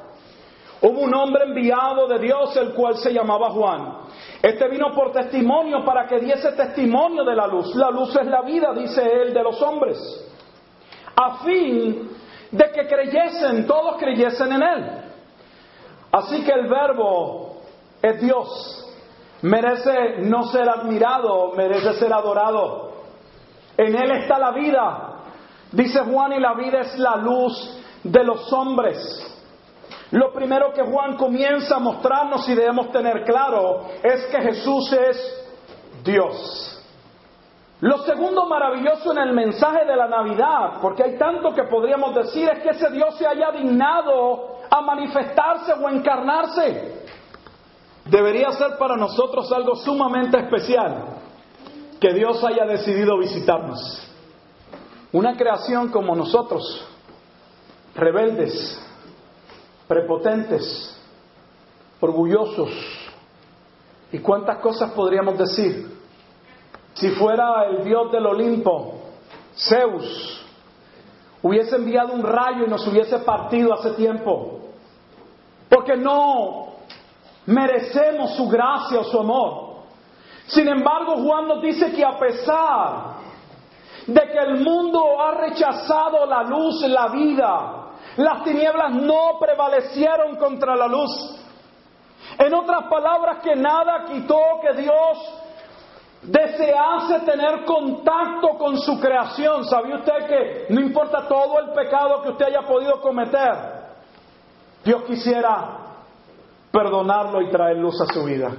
Hubo 0.81 1.01
un 1.01 1.13
hombre 1.15 1.45
enviado 1.45 2.07
de 2.07 2.19
Dios, 2.19 2.55
el 2.57 2.73
cual 2.73 2.97
se 2.97 3.11
llamaba 3.11 3.49
Juan. 3.49 3.97
Este 4.41 4.67
vino 4.67 4.93
por 4.93 5.11
testimonio 5.11 5.83
para 5.85 6.05
que 6.05 6.19
diese 6.19 6.51
testimonio 6.51 7.23
de 7.23 7.35
la 7.35 7.47
luz. 7.47 7.73
La 7.75 7.89
luz 7.89 8.15
es 8.15 8.27
la 8.27 8.41
vida, 8.41 8.73
dice 8.73 9.01
él, 9.01 9.33
de 9.33 9.41
los 9.41 9.61
hombres. 9.61 9.97
A 11.15 11.37
fin 11.37 12.09
de 12.51 12.71
que 12.71 12.87
creyesen, 12.87 13.65
todos 13.65 13.97
creyesen 13.97 14.51
en 14.51 14.63
él. 14.63 14.91
Así 16.11 16.43
que 16.43 16.51
el 16.51 16.67
verbo 16.67 17.61
es 18.01 18.21
Dios. 18.21 18.93
Merece 19.41 20.19
no 20.19 20.43
ser 20.47 20.69
admirado, 20.69 21.53
merece 21.55 21.93
ser 21.93 22.13
adorado. 22.13 22.91
En 23.77 23.95
él 23.95 24.11
está 24.11 24.37
la 24.37 24.51
vida. 24.51 25.14
Dice 25.75 25.99
Juan, 25.99 26.31
y 26.31 26.39
la 26.39 26.53
vida 26.53 26.79
es 26.79 26.97
la 26.97 27.17
luz 27.17 27.81
de 28.01 28.23
los 28.23 28.51
hombres. 28.53 28.97
Lo 30.11 30.31
primero 30.31 30.71
que 30.71 30.83
Juan 30.83 31.17
comienza 31.17 31.75
a 31.75 31.79
mostrarnos 31.79 32.47
y 32.47 32.55
debemos 32.55 32.91
tener 32.91 33.25
claro 33.25 33.81
es 34.01 34.25
que 34.27 34.41
Jesús 34.41 34.93
es 34.93 35.47
Dios. 36.01 36.71
Lo 37.81 37.97
segundo 37.99 38.45
maravilloso 38.45 39.11
en 39.11 39.17
el 39.17 39.33
mensaje 39.33 39.83
de 39.83 39.97
la 39.97 40.07
Navidad, 40.07 40.79
porque 40.81 41.03
hay 41.03 41.17
tanto 41.17 41.53
que 41.53 41.63
podríamos 41.63 42.15
decir, 42.15 42.47
es 42.47 42.63
que 42.63 42.69
ese 42.69 42.89
Dios 42.91 43.17
se 43.17 43.27
haya 43.27 43.51
dignado 43.51 44.59
a 44.71 44.79
manifestarse 44.79 45.73
o 45.73 45.89
encarnarse. 45.89 47.03
Debería 48.05 48.49
ser 48.53 48.77
para 48.77 48.95
nosotros 48.95 49.51
algo 49.51 49.75
sumamente 49.75 50.39
especial 50.39 51.03
que 51.99 52.13
Dios 52.13 52.41
haya 52.45 52.63
decidido 52.65 53.17
visitarnos. 53.17 54.14
Una 55.11 55.35
creación 55.37 55.89
como 55.89 56.15
nosotros, 56.15 56.85
rebeldes, 57.95 58.81
prepotentes, 59.87 60.99
orgullosos. 61.99 62.69
¿Y 64.11 64.19
cuántas 64.19 64.59
cosas 64.59 64.91
podríamos 64.91 65.37
decir? 65.37 65.95
Si 66.93 67.09
fuera 67.11 67.65
el 67.65 67.83
dios 67.83 68.11
del 68.11 68.25
Olimpo, 68.25 68.93
Zeus, 69.55 70.45
hubiese 71.41 71.75
enviado 71.75 72.13
un 72.13 72.23
rayo 72.23 72.65
y 72.65 72.69
nos 72.69 72.87
hubiese 72.87 73.19
partido 73.19 73.73
hace 73.73 73.91
tiempo. 73.91 74.59
Porque 75.69 75.97
no 75.97 76.67
merecemos 77.45 78.35
su 78.35 78.47
gracia 78.47 78.99
o 78.99 79.03
su 79.03 79.19
amor. 79.19 79.75
Sin 80.47 80.67
embargo, 80.67 81.17
Juan 81.17 81.47
nos 81.47 81.61
dice 81.61 81.91
que 81.91 82.03
a 82.03 82.17
pesar 82.19 83.15
de 84.07 84.21
que 84.21 84.37
el 84.37 84.63
mundo 84.63 85.19
ha 85.19 85.31
rechazado 85.31 86.25
la 86.25 86.43
luz, 86.43 86.81
la 86.87 87.07
vida, 87.07 87.85
las 88.17 88.43
tinieblas 88.43 88.93
no 88.93 89.37
prevalecieron 89.39 90.35
contra 90.35 90.75
la 90.75 90.87
luz. 90.87 91.41
En 92.37 92.53
otras 92.53 92.85
palabras, 92.89 93.39
que 93.41 93.55
nada 93.55 94.05
quitó 94.05 94.39
que 94.61 94.81
Dios 94.81 95.41
desease 96.21 97.19
tener 97.25 97.65
contacto 97.65 98.49
con 98.57 98.77
su 98.77 98.99
creación. 98.99 99.65
¿Sabía 99.65 99.97
usted 99.97 100.27
que 100.27 100.65
no 100.73 100.81
importa 100.81 101.27
todo 101.27 101.59
el 101.59 101.71
pecado 101.71 102.21
que 102.21 102.29
usted 102.29 102.45
haya 102.45 102.61
podido 102.61 103.01
cometer? 103.01 103.85
Dios 104.83 105.03
quisiera 105.03 105.79
perdonarlo 106.71 107.41
y 107.41 107.49
traer 107.49 107.77
luz 107.77 107.99
a 108.01 108.13
su 108.13 108.23
vida. 108.23 108.51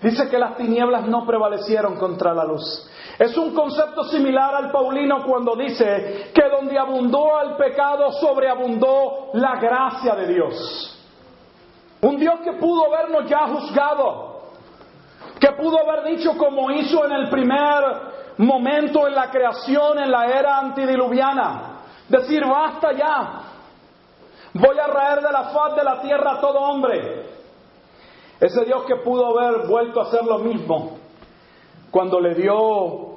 Dice 0.00 0.28
que 0.28 0.38
las 0.38 0.56
tinieblas 0.56 1.06
no 1.06 1.24
prevalecieron 1.26 1.96
contra 1.96 2.34
la 2.34 2.44
luz. 2.44 2.88
Es 3.18 3.36
un 3.36 3.54
concepto 3.54 4.04
similar 4.04 4.54
al 4.54 4.70
Paulino 4.70 5.24
cuando 5.24 5.56
dice 5.56 6.30
que 6.34 6.48
donde 6.50 6.78
abundó 6.78 7.40
el 7.40 7.56
pecado, 7.56 8.12
sobreabundó 8.12 9.30
la 9.32 9.56
gracia 9.56 10.14
de 10.14 10.26
Dios. 10.26 10.92
Un 12.02 12.18
Dios 12.18 12.40
que 12.44 12.52
pudo 12.54 12.86
habernos 12.86 13.28
ya 13.28 13.48
juzgado, 13.48 14.42
que 15.40 15.52
pudo 15.52 15.78
haber 15.80 16.16
dicho 16.16 16.36
como 16.36 16.70
hizo 16.70 17.06
en 17.06 17.12
el 17.12 17.30
primer 17.30 17.84
momento 18.38 19.08
en 19.08 19.14
la 19.14 19.30
creación, 19.30 19.98
en 19.98 20.10
la 20.10 20.26
era 20.26 20.58
antidiluviana, 20.58 21.80
decir, 22.08 22.44
basta 22.44 22.92
ya, 22.92 23.42
voy 24.52 24.78
a 24.78 24.86
raer 24.86 25.22
de 25.22 25.32
la 25.32 25.44
faz 25.44 25.74
de 25.74 25.84
la 25.84 26.02
tierra 26.02 26.32
a 26.32 26.40
todo 26.40 26.58
hombre. 26.58 27.36
Ese 28.40 28.64
Dios 28.64 28.84
que 28.84 28.96
pudo 28.96 29.38
haber 29.38 29.66
vuelto 29.66 30.00
a 30.00 30.04
hacer 30.04 30.24
lo 30.24 30.38
mismo 30.40 30.98
cuando 31.90 32.20
le 32.20 32.34
dio 32.34 33.16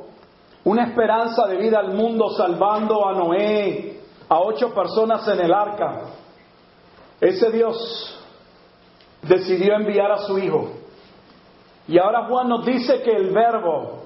una 0.63 0.83
esperanza 0.85 1.47
de 1.47 1.57
vida 1.57 1.79
al 1.79 1.93
mundo 1.93 2.29
salvando 2.29 3.07
a 3.07 3.13
Noé, 3.13 3.99
a 4.29 4.39
ocho 4.39 4.73
personas 4.73 5.27
en 5.27 5.41
el 5.41 5.53
arca. 5.53 6.03
Ese 7.19 7.51
Dios 7.51 8.17
decidió 9.21 9.75
enviar 9.75 10.11
a 10.11 10.19
su 10.19 10.37
Hijo. 10.37 10.69
Y 11.87 11.97
ahora 11.97 12.27
Juan 12.27 12.47
nos 12.47 12.65
dice 12.65 13.01
que 13.01 13.11
el 13.11 13.31
verbo, 13.31 14.03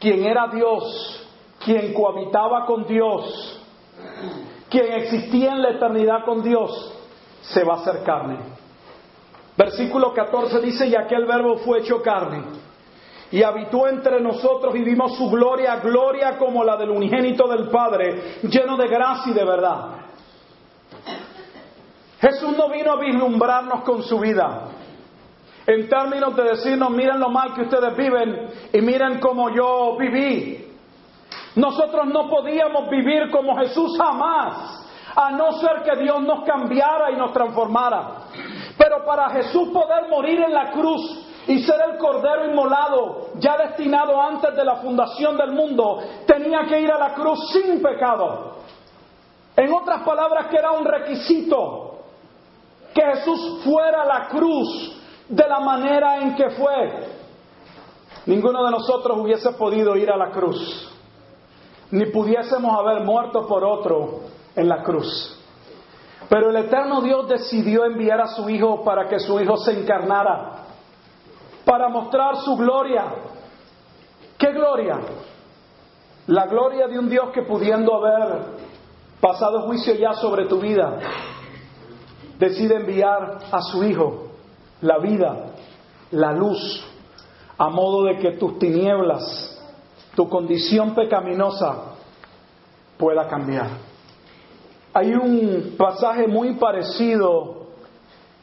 quien 0.00 0.24
era 0.24 0.48
Dios, 0.48 1.26
quien 1.64 1.94
cohabitaba 1.94 2.66
con 2.66 2.84
Dios, 2.86 3.62
quien 4.68 4.92
existía 4.92 5.52
en 5.52 5.62
la 5.62 5.70
eternidad 5.70 6.24
con 6.24 6.42
Dios, 6.42 6.92
se 7.42 7.62
va 7.64 7.74
a 7.74 7.80
hacer 7.82 8.02
carne. 8.02 8.51
Versículo 9.56 10.12
14 10.12 10.60
dice, 10.60 10.86
y 10.86 10.94
aquel 10.94 11.26
verbo 11.26 11.56
fue 11.58 11.80
hecho 11.80 12.00
carne 12.00 12.62
y 13.32 13.42
habitó 13.42 13.88
entre 13.88 14.20
nosotros 14.20 14.74
y 14.76 14.82
vimos 14.82 15.16
su 15.16 15.30
gloria, 15.30 15.76
gloria 15.76 16.36
como 16.36 16.62
la 16.62 16.76
del 16.76 16.90
unigénito 16.90 17.48
del 17.48 17.70
Padre, 17.70 18.40
lleno 18.42 18.76
de 18.76 18.88
gracia 18.88 19.32
y 19.32 19.34
de 19.34 19.44
verdad. 19.44 19.86
Jesús 22.20 22.56
no 22.56 22.68
vino 22.68 22.92
a 22.92 23.00
vislumbrarnos 23.00 23.82
con 23.84 24.02
su 24.02 24.20
vida, 24.20 24.68
en 25.66 25.88
términos 25.88 26.36
de 26.36 26.42
decirnos, 26.42 26.90
miren 26.90 27.18
lo 27.18 27.30
mal 27.30 27.54
que 27.54 27.62
ustedes 27.62 27.96
viven 27.96 28.48
y 28.70 28.80
miren 28.82 29.18
cómo 29.18 29.48
yo 29.48 29.96
viví. 29.98 30.68
Nosotros 31.56 32.06
no 32.08 32.28
podíamos 32.28 32.90
vivir 32.90 33.30
como 33.30 33.56
Jesús 33.56 33.96
jamás, 33.96 34.88
a 35.16 35.30
no 35.30 35.52
ser 35.52 35.82
que 35.84 36.02
Dios 36.02 36.20
nos 36.22 36.44
cambiara 36.44 37.10
y 37.10 37.16
nos 37.16 37.32
transformara. 37.32 38.21
Pero 38.92 39.06
para 39.06 39.30
Jesús 39.30 39.70
poder 39.70 40.10
morir 40.10 40.38
en 40.42 40.52
la 40.52 40.70
cruz 40.70 41.18
y 41.46 41.62
ser 41.62 41.80
el 41.90 41.96
cordero 41.96 42.44
inmolado, 42.50 43.28
ya 43.36 43.56
destinado 43.56 44.20
antes 44.20 44.54
de 44.54 44.64
la 44.64 44.76
fundación 44.76 45.38
del 45.38 45.52
mundo, 45.52 45.98
tenía 46.26 46.66
que 46.68 46.78
ir 46.78 46.92
a 46.92 46.98
la 46.98 47.14
cruz 47.14 47.38
sin 47.52 47.82
pecado. 47.82 48.56
En 49.56 49.72
otras 49.72 50.02
palabras, 50.02 50.48
que 50.48 50.58
era 50.58 50.72
un 50.72 50.84
requisito 50.84 52.00
que 52.94 53.02
Jesús 53.02 53.62
fuera 53.64 54.02
a 54.02 54.06
la 54.06 54.28
cruz 54.28 54.94
de 55.26 55.48
la 55.48 55.60
manera 55.60 56.18
en 56.18 56.34
que 56.34 56.50
fue. 56.50 57.08
Ninguno 58.26 58.62
de 58.62 58.72
nosotros 58.72 59.16
hubiese 59.18 59.52
podido 59.52 59.96
ir 59.96 60.10
a 60.10 60.18
la 60.18 60.30
cruz, 60.30 60.92
ni 61.90 62.04
pudiésemos 62.06 62.78
haber 62.78 63.04
muerto 63.04 63.46
por 63.46 63.64
otro 63.64 64.20
en 64.54 64.68
la 64.68 64.82
cruz. 64.82 65.41
Pero 66.28 66.50
el 66.50 66.56
eterno 66.56 67.00
Dios 67.00 67.28
decidió 67.28 67.84
enviar 67.84 68.20
a 68.20 68.28
su 68.28 68.48
Hijo 68.48 68.82
para 68.84 69.08
que 69.08 69.18
su 69.18 69.38
Hijo 69.40 69.56
se 69.56 69.72
encarnara 69.72 70.62
para 71.64 71.88
mostrar 71.88 72.36
su 72.38 72.56
gloria. 72.56 73.04
¿Qué 74.38 74.52
gloria? 74.52 75.00
La 76.26 76.46
gloria 76.46 76.86
de 76.86 76.98
un 76.98 77.08
Dios 77.08 77.30
que 77.32 77.42
pudiendo 77.42 77.94
haber 77.94 78.44
pasado 79.20 79.62
juicio 79.62 79.94
ya 79.94 80.14
sobre 80.14 80.46
tu 80.46 80.58
vida, 80.58 80.98
decide 82.38 82.76
enviar 82.76 83.38
a 83.50 83.60
su 83.62 83.84
Hijo 83.84 84.28
la 84.80 84.98
vida, 84.98 85.54
la 86.10 86.32
luz, 86.32 86.84
a 87.56 87.68
modo 87.68 88.04
de 88.04 88.18
que 88.18 88.32
tus 88.32 88.58
tinieblas, 88.58 89.60
tu 90.16 90.28
condición 90.28 90.94
pecaminosa 90.94 91.94
pueda 92.98 93.28
cambiar. 93.28 93.91
Hay 94.94 95.14
un 95.14 95.74
pasaje 95.78 96.26
muy 96.26 96.56
parecido 96.56 97.68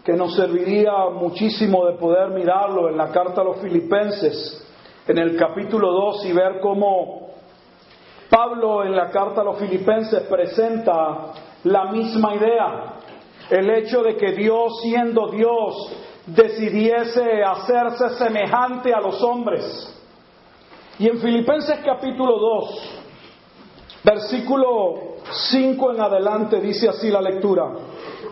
que 0.04 0.14
nos 0.14 0.36
serviría 0.36 0.92
muchísimo 1.14 1.86
de 1.86 1.94
poder 1.98 2.30
mirarlo 2.30 2.90
en 2.90 2.98
la 2.98 3.12
carta 3.12 3.42
a 3.42 3.44
los 3.44 3.58
filipenses, 3.58 4.68
en 5.08 5.20
el 5.20 5.38
capítulo 5.38 5.92
2 5.92 6.26
y 6.26 6.34
ver 6.34 6.60
cómo 6.60 7.30
Pablo 8.32 8.84
en 8.84 8.96
la 8.96 9.12
carta 9.12 9.42
a 9.42 9.44
los 9.44 9.60
filipenses 9.60 10.24
presenta 10.24 11.34
la 11.66 11.92
misma 11.92 12.34
idea, 12.34 12.94
el 13.52 13.70
hecho 13.70 14.02
de 14.02 14.18
que 14.18 14.32
Dios 14.32 14.82
siendo 14.82 15.28
Dios 15.28 15.96
decidiese 16.26 17.44
hacerse 17.44 18.10
semejante 18.18 18.92
a 18.92 19.02
los 19.02 19.22
hombres. 19.22 19.96
Y 20.98 21.10
en 21.10 21.20
Filipenses 21.20 21.80
capítulo 21.86 22.40
2, 22.40 23.02
versículo 24.04 25.09
5 25.32 25.94
en 25.94 26.02
adelante 26.02 26.60
dice 26.60 26.90
así 26.90 27.10
la 27.10 27.22
lectura. 27.22 27.66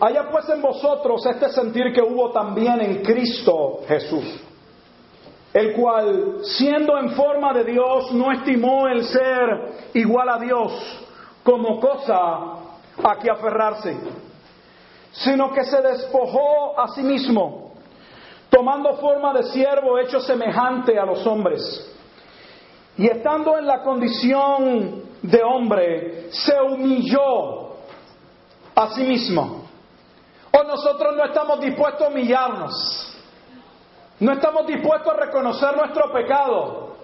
Haya 0.00 0.28
pues 0.30 0.48
en 0.48 0.62
vosotros 0.62 1.24
este 1.26 1.48
sentir 1.50 1.92
que 1.92 2.02
hubo 2.02 2.30
también 2.30 2.80
en 2.80 3.02
Cristo 3.02 3.80
Jesús, 3.86 4.24
el 5.52 5.72
cual, 5.74 6.38
siendo 6.42 6.96
en 6.98 7.10
forma 7.10 7.52
de 7.52 7.64
Dios, 7.64 8.12
no 8.12 8.30
estimó 8.32 8.86
el 8.86 9.04
ser 9.04 9.90
igual 9.94 10.28
a 10.28 10.38
Dios 10.38 10.72
como 11.42 11.80
cosa 11.80 12.68
a 13.02 13.18
que 13.20 13.30
aferrarse, 13.30 13.96
sino 15.12 15.52
que 15.52 15.64
se 15.64 15.80
despojó 15.80 16.78
a 16.78 16.88
sí 16.88 17.02
mismo, 17.02 17.72
tomando 18.50 18.94
forma 18.96 19.32
de 19.34 19.44
siervo 19.44 19.98
hecho 19.98 20.20
semejante 20.20 20.98
a 20.98 21.04
los 21.04 21.26
hombres. 21.26 21.94
Y 22.96 23.06
estando 23.06 23.56
en 23.56 23.66
la 23.66 23.82
condición 23.82 25.07
de 25.22 25.42
hombre, 25.42 26.28
se 26.30 26.60
humilló 26.60 27.74
a 28.74 28.88
sí 28.94 29.02
mismo. 29.04 29.68
O 30.52 30.62
nosotros 30.62 31.16
no 31.16 31.24
estamos 31.24 31.60
dispuestos 31.60 32.02
a 32.02 32.10
humillarnos. 32.10 33.16
No 34.20 34.32
estamos 34.32 34.66
dispuestos 34.66 35.12
a 35.12 35.16
reconocer 35.16 35.76
nuestro 35.76 36.12
pecado. 36.12 36.96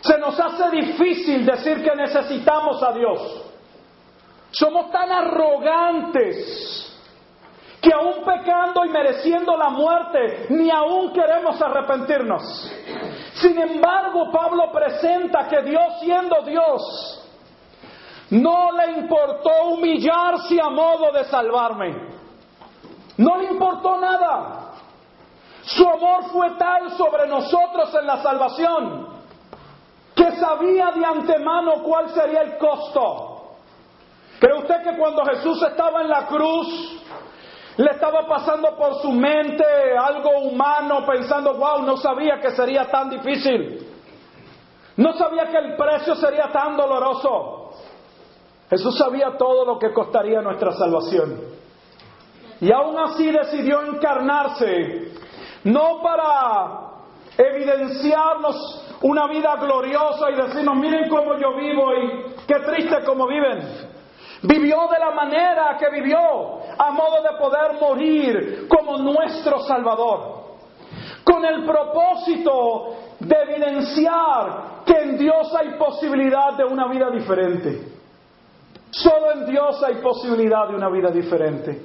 Se 0.00 0.18
nos 0.18 0.38
hace 0.38 0.70
difícil 0.70 1.44
decir 1.44 1.82
que 1.82 1.94
necesitamos 1.94 2.82
a 2.82 2.92
Dios. 2.92 3.42
Somos 4.50 4.90
tan 4.90 5.10
arrogantes 5.10 6.82
que 7.80 7.92
aún 7.92 8.24
pecando 8.24 8.84
y 8.84 8.88
mereciendo 8.88 9.56
la 9.56 9.68
muerte, 9.68 10.46
ni 10.50 10.70
aún 10.70 11.12
queremos 11.12 11.60
arrepentirnos. 11.60 12.72
Sin 13.40 13.58
embargo, 13.58 14.30
Pablo 14.32 14.72
presenta 14.72 15.46
que 15.48 15.62
Dios 15.62 16.00
siendo 16.00 16.42
Dios, 16.42 17.22
no 18.30 18.72
le 18.72 18.98
importó 18.98 19.50
humillarse 19.72 20.60
a 20.60 20.70
modo 20.70 21.12
de 21.12 21.24
salvarme. 21.24 22.16
No 23.18 23.36
le 23.36 23.50
importó 23.50 23.98
nada. 23.98 24.72
Su 25.62 25.86
amor 25.86 26.24
fue 26.32 26.50
tal 26.52 26.90
sobre 26.96 27.26
nosotros 27.26 27.94
en 27.94 28.06
la 28.06 28.22
salvación 28.22 29.16
que 30.14 30.36
sabía 30.36 30.92
de 30.92 31.04
antemano 31.04 31.82
cuál 31.82 32.08
sería 32.14 32.40
el 32.40 32.56
costo. 32.56 33.56
¿Cree 34.40 34.58
usted 34.58 34.82
que 34.82 34.96
cuando 34.96 35.24
Jesús 35.24 35.62
estaba 35.62 36.02
en 36.02 36.08
la 36.08 36.26
cruz, 36.26 37.02
le 37.76 37.90
estaba 37.90 38.26
pasando 38.26 38.74
por 38.76 39.02
su 39.02 39.12
mente 39.12 39.64
algo 39.98 40.30
humano, 40.40 41.04
pensando, 41.06 41.54
wow, 41.54 41.82
no 41.82 41.96
sabía 41.98 42.40
que 42.40 42.50
sería 42.52 42.90
tan 42.90 43.10
difícil. 43.10 43.86
No 44.96 45.12
sabía 45.12 45.44
que 45.50 45.58
el 45.58 45.76
precio 45.76 46.14
sería 46.14 46.50
tan 46.50 46.76
doloroso. 46.76 47.72
Jesús 48.70 48.96
sabía 48.96 49.36
todo 49.36 49.66
lo 49.66 49.78
que 49.78 49.92
costaría 49.92 50.40
nuestra 50.40 50.72
salvación. 50.72 51.38
Y 52.60 52.72
aún 52.72 52.98
así 52.98 53.30
decidió 53.30 53.82
encarnarse, 53.82 55.12
no 55.64 56.00
para 56.02 56.86
evidenciarnos 57.36 58.84
una 59.02 59.26
vida 59.26 59.54
gloriosa 59.56 60.30
y 60.30 60.36
decirnos, 60.36 60.76
miren 60.76 61.10
cómo 61.10 61.36
yo 61.36 61.54
vivo 61.54 61.92
y 61.94 62.34
qué 62.46 62.54
triste 62.60 63.04
como 63.04 63.26
viven. 63.26 63.95
Vivió 64.46 64.86
de 64.88 64.98
la 64.98 65.10
manera 65.10 65.76
que 65.78 65.90
vivió, 65.90 66.18
a 66.78 66.90
modo 66.92 67.22
de 67.22 67.36
poder 67.38 67.80
morir 67.80 68.68
como 68.68 68.98
nuestro 68.98 69.60
Salvador, 69.60 70.44
con 71.24 71.44
el 71.44 71.64
propósito 71.64 72.94
de 73.18 73.36
evidenciar 73.42 74.84
que 74.84 75.02
en 75.02 75.18
Dios 75.18 75.52
hay 75.54 75.76
posibilidad 75.76 76.56
de 76.56 76.64
una 76.64 76.86
vida 76.88 77.10
diferente. 77.10 77.96
Solo 78.90 79.32
en 79.32 79.46
Dios 79.46 79.82
hay 79.82 79.96
posibilidad 79.96 80.68
de 80.68 80.76
una 80.76 80.88
vida 80.90 81.10
diferente. 81.10 81.82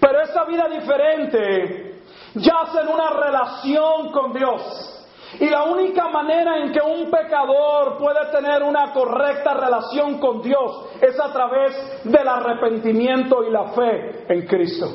Pero 0.00 0.20
esa 0.20 0.44
vida 0.44 0.68
diferente 0.68 2.00
yace 2.34 2.80
en 2.80 2.88
una 2.88 3.10
relación 3.10 4.12
con 4.12 4.32
Dios. 4.32 5.01
Y 5.40 5.48
la 5.48 5.64
única 5.64 6.08
manera 6.08 6.58
en 6.58 6.72
que 6.72 6.80
un 6.80 7.10
pecador 7.10 7.96
puede 7.98 8.30
tener 8.30 8.62
una 8.62 8.92
correcta 8.92 9.54
relación 9.54 10.18
con 10.18 10.42
Dios 10.42 10.90
es 11.00 11.18
a 11.18 11.32
través 11.32 12.04
del 12.04 12.28
arrepentimiento 12.28 13.42
y 13.44 13.50
la 13.50 13.72
fe 13.72 14.24
en 14.28 14.46
Cristo. 14.46 14.94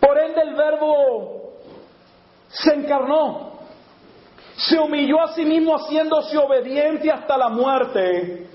Por 0.00 0.18
ende 0.18 0.42
el 0.42 0.54
verbo 0.54 1.52
se 2.48 2.74
encarnó, 2.74 3.52
se 4.56 4.78
humilló 4.78 5.20
a 5.22 5.34
sí 5.34 5.44
mismo 5.44 5.76
haciéndose 5.76 6.36
obediente 6.36 7.10
hasta 7.10 7.38
la 7.38 7.48
muerte 7.48 8.48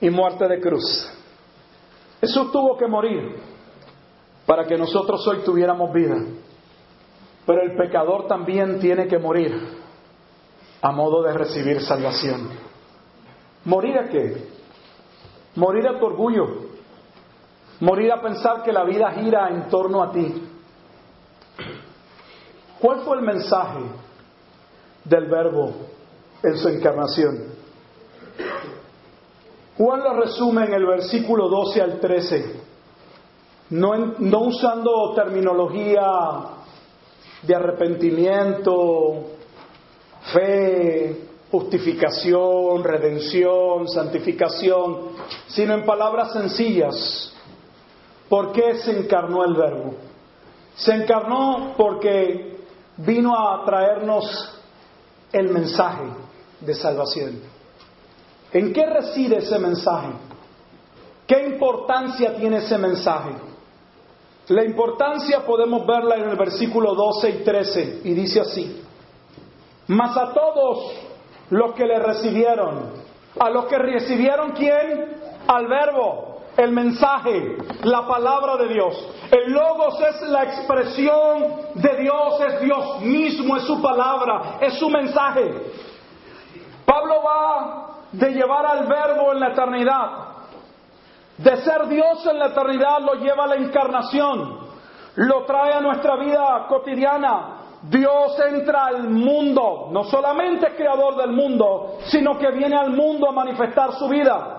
y 0.00 0.10
muerte 0.10 0.48
de 0.48 0.60
cruz. 0.60 1.14
Jesús 2.20 2.50
tuvo 2.50 2.76
que 2.76 2.86
morir 2.88 3.36
para 4.44 4.64
que 4.66 4.76
nosotros 4.76 5.26
hoy 5.28 5.38
tuviéramos 5.44 5.92
vida. 5.92 6.16
Pero 7.46 7.62
el 7.62 7.76
pecador 7.76 8.26
también 8.26 8.80
tiene 8.80 9.06
que 9.06 9.18
morir 9.18 9.78
a 10.80 10.92
modo 10.92 11.22
de 11.22 11.32
recibir 11.32 11.82
salvación. 11.82 12.48
¿Morir 13.64 13.98
a 13.98 14.08
qué? 14.08 14.48
Morir 15.56 15.88
a 15.88 15.98
tu 15.98 16.06
orgullo. 16.06 16.68
Morir 17.80 18.12
a 18.12 18.20
pensar 18.20 18.62
que 18.62 18.72
la 18.72 18.84
vida 18.84 19.10
gira 19.12 19.48
en 19.48 19.68
torno 19.68 20.02
a 20.02 20.12
ti. 20.12 20.42
¿Cuál 22.80 23.00
fue 23.00 23.16
el 23.16 23.22
mensaje 23.22 23.80
del 25.04 25.26
verbo 25.26 25.72
en 26.42 26.56
su 26.56 26.68
encarnación? 26.68 27.58
Juan 29.76 30.00
lo 30.02 30.14
resume 30.14 30.64
en 30.64 30.74
el 30.74 30.86
versículo 30.86 31.48
12 31.48 31.82
al 31.82 32.00
13, 32.00 32.60
no, 33.70 33.96
no 34.18 34.40
usando 34.40 35.12
terminología 35.14 36.02
de 37.42 37.54
arrepentimiento, 37.54 39.37
fe, 40.32 41.28
justificación, 41.50 42.84
redención, 42.84 43.88
santificación, 43.88 45.10
sino 45.48 45.74
en 45.74 45.84
palabras 45.84 46.32
sencillas. 46.32 47.32
¿Por 48.28 48.52
qué 48.52 48.76
se 48.76 48.98
encarnó 48.98 49.44
el 49.44 49.54
verbo? 49.54 49.94
Se 50.76 50.92
encarnó 50.92 51.74
porque 51.76 52.58
vino 52.98 53.34
a 53.34 53.64
traernos 53.64 54.54
el 55.32 55.48
mensaje 55.48 56.04
de 56.60 56.74
salvación. 56.74 57.40
¿En 58.52 58.72
qué 58.72 58.86
reside 58.86 59.38
ese 59.38 59.58
mensaje? 59.58 60.08
¿Qué 61.26 61.46
importancia 61.46 62.36
tiene 62.36 62.58
ese 62.58 62.78
mensaje? 62.78 63.32
La 64.48 64.64
importancia 64.64 65.44
podemos 65.44 65.86
verla 65.86 66.16
en 66.16 66.30
el 66.30 66.36
versículo 66.36 66.94
12 66.94 67.30
y 67.30 67.44
13 67.44 68.00
y 68.04 68.14
dice 68.14 68.40
así. 68.40 68.82
Mas 69.88 70.16
a 70.16 70.32
todos 70.32 70.92
los 71.50 71.74
que 71.74 71.86
le 71.86 71.98
recibieron, 71.98 72.92
a 73.40 73.50
los 73.50 73.64
que 73.66 73.78
recibieron 73.78 74.52
quién? 74.52 75.16
Al 75.46 75.66
verbo, 75.66 76.42
el 76.58 76.72
mensaje, 76.72 77.56
la 77.84 78.06
palabra 78.06 78.56
de 78.56 78.68
Dios. 78.68 79.08
El 79.30 79.52
logos 79.52 79.98
es 80.00 80.28
la 80.28 80.44
expresión 80.44 81.56
de 81.74 81.96
Dios, 81.96 82.40
es 82.40 82.60
Dios 82.60 83.00
mismo, 83.00 83.56
es 83.56 83.62
su 83.62 83.80
palabra, 83.80 84.58
es 84.60 84.74
su 84.78 84.90
mensaje. 84.90 85.54
Pablo 86.84 87.22
va 87.22 87.88
de 88.12 88.30
llevar 88.30 88.66
al 88.66 88.86
verbo 88.86 89.32
en 89.32 89.40
la 89.40 89.48
eternidad. 89.48 90.10
De 91.38 91.56
ser 91.58 91.86
Dios 91.86 92.26
en 92.26 92.38
la 92.38 92.46
eternidad 92.46 93.00
lo 93.00 93.14
lleva 93.14 93.44
a 93.44 93.48
la 93.48 93.56
encarnación, 93.56 94.58
lo 95.14 95.44
trae 95.44 95.72
a 95.72 95.80
nuestra 95.80 96.16
vida 96.16 96.66
cotidiana, 96.68 97.57
Dios 97.82 98.36
entra 98.40 98.86
al 98.86 99.08
mundo, 99.08 99.88
no 99.92 100.04
solamente 100.04 100.66
es 100.66 100.74
creador 100.74 101.16
del 101.16 101.30
mundo, 101.30 101.98
sino 102.06 102.36
que 102.36 102.50
viene 102.50 102.76
al 102.76 102.90
mundo 102.90 103.28
a 103.28 103.32
manifestar 103.32 103.92
su 103.92 104.08
vida. 104.08 104.54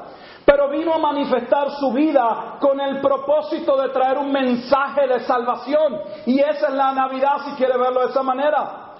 pero 0.45 0.67
vino 0.67 0.95
a 0.95 0.97
manifestar 0.97 1.69
su 1.79 1.91
vida 1.91 2.57
con 2.59 2.81
el 2.81 2.99
propósito 3.01 3.79
de 3.79 3.89
traer 3.89 4.17
un 4.17 4.31
mensaje 4.31 5.07
de 5.07 5.19
salvación. 5.19 5.99
Y 6.25 6.39
esa 6.39 6.69
es 6.69 6.73
la 6.73 6.91
Navidad, 6.91 7.37
si 7.45 7.51
quiere 7.51 7.77
verlo 7.77 8.01
de 8.01 8.07
esa 8.07 8.23
manera. 8.23 8.95